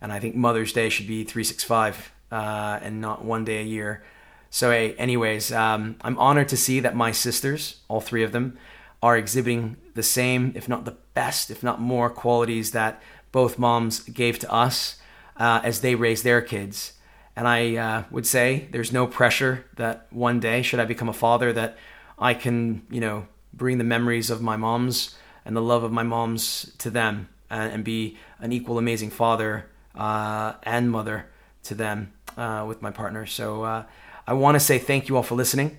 And 0.00 0.12
I 0.12 0.20
think 0.20 0.36
Mother's 0.36 0.72
Day 0.72 0.88
should 0.88 1.08
be 1.08 1.24
365 1.24 2.12
uh, 2.30 2.78
and 2.80 3.00
not 3.00 3.24
one 3.24 3.44
day 3.44 3.58
a 3.60 3.64
year. 3.64 4.04
So, 4.50 4.70
hey, 4.70 4.94
anyways, 4.94 5.50
um, 5.50 5.96
I'm 6.02 6.16
honored 6.18 6.48
to 6.50 6.56
see 6.56 6.78
that 6.78 6.94
my 6.94 7.10
sisters, 7.10 7.80
all 7.88 8.00
three 8.00 8.22
of 8.22 8.30
them, 8.30 8.56
are 9.02 9.16
exhibiting 9.16 9.76
the 9.94 10.04
same, 10.04 10.52
if 10.54 10.68
not 10.68 10.84
the 10.84 10.96
best, 11.14 11.50
if 11.50 11.64
not 11.64 11.80
more 11.80 12.08
qualities 12.08 12.70
that 12.70 13.02
both 13.32 13.58
moms 13.58 14.00
gave 14.00 14.38
to 14.38 14.52
us 14.52 14.98
uh, 15.38 15.60
as 15.64 15.80
they 15.80 15.94
raise 15.94 16.22
their 16.22 16.42
kids. 16.42 16.94
And 17.36 17.46
I 17.46 17.76
uh, 17.76 18.04
would 18.10 18.26
say 18.26 18.68
there's 18.72 18.92
no 18.92 19.06
pressure 19.06 19.64
that 19.76 20.08
one 20.10 20.40
day, 20.40 20.62
should 20.62 20.80
I 20.80 20.84
become 20.84 21.08
a 21.08 21.12
father, 21.12 21.52
that 21.52 21.76
I 22.18 22.34
can, 22.34 22.84
you 22.90 23.00
know, 23.00 23.28
bring 23.54 23.78
the 23.78 23.84
memories 23.84 24.30
of 24.30 24.42
my 24.42 24.56
moms 24.56 25.16
and 25.44 25.56
the 25.56 25.62
love 25.62 25.84
of 25.84 25.92
my 25.92 26.02
moms 26.02 26.72
to 26.78 26.90
them 26.90 27.28
and, 27.48 27.72
and 27.72 27.84
be 27.84 28.16
an 28.40 28.52
equal 28.52 28.78
amazing 28.78 29.10
father 29.10 29.70
uh, 29.94 30.54
and 30.64 30.90
mother 30.90 31.26
to 31.64 31.74
them 31.74 32.12
uh, 32.36 32.64
with 32.66 32.82
my 32.82 32.90
partner. 32.90 33.26
So 33.26 33.62
uh, 33.62 33.84
I 34.26 34.32
want 34.32 34.56
to 34.56 34.60
say 34.60 34.78
thank 34.78 35.08
you 35.08 35.16
all 35.16 35.22
for 35.22 35.34
listening. 35.34 35.78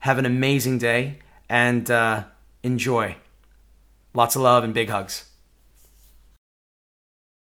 Have 0.00 0.18
an 0.18 0.26
amazing 0.26 0.78
day 0.78 1.18
and 1.48 1.90
uh, 1.90 2.24
enjoy. 2.62 3.16
Lots 4.14 4.36
of 4.36 4.42
love 4.42 4.64
and 4.64 4.72
big 4.72 4.88
hugs. 4.88 5.29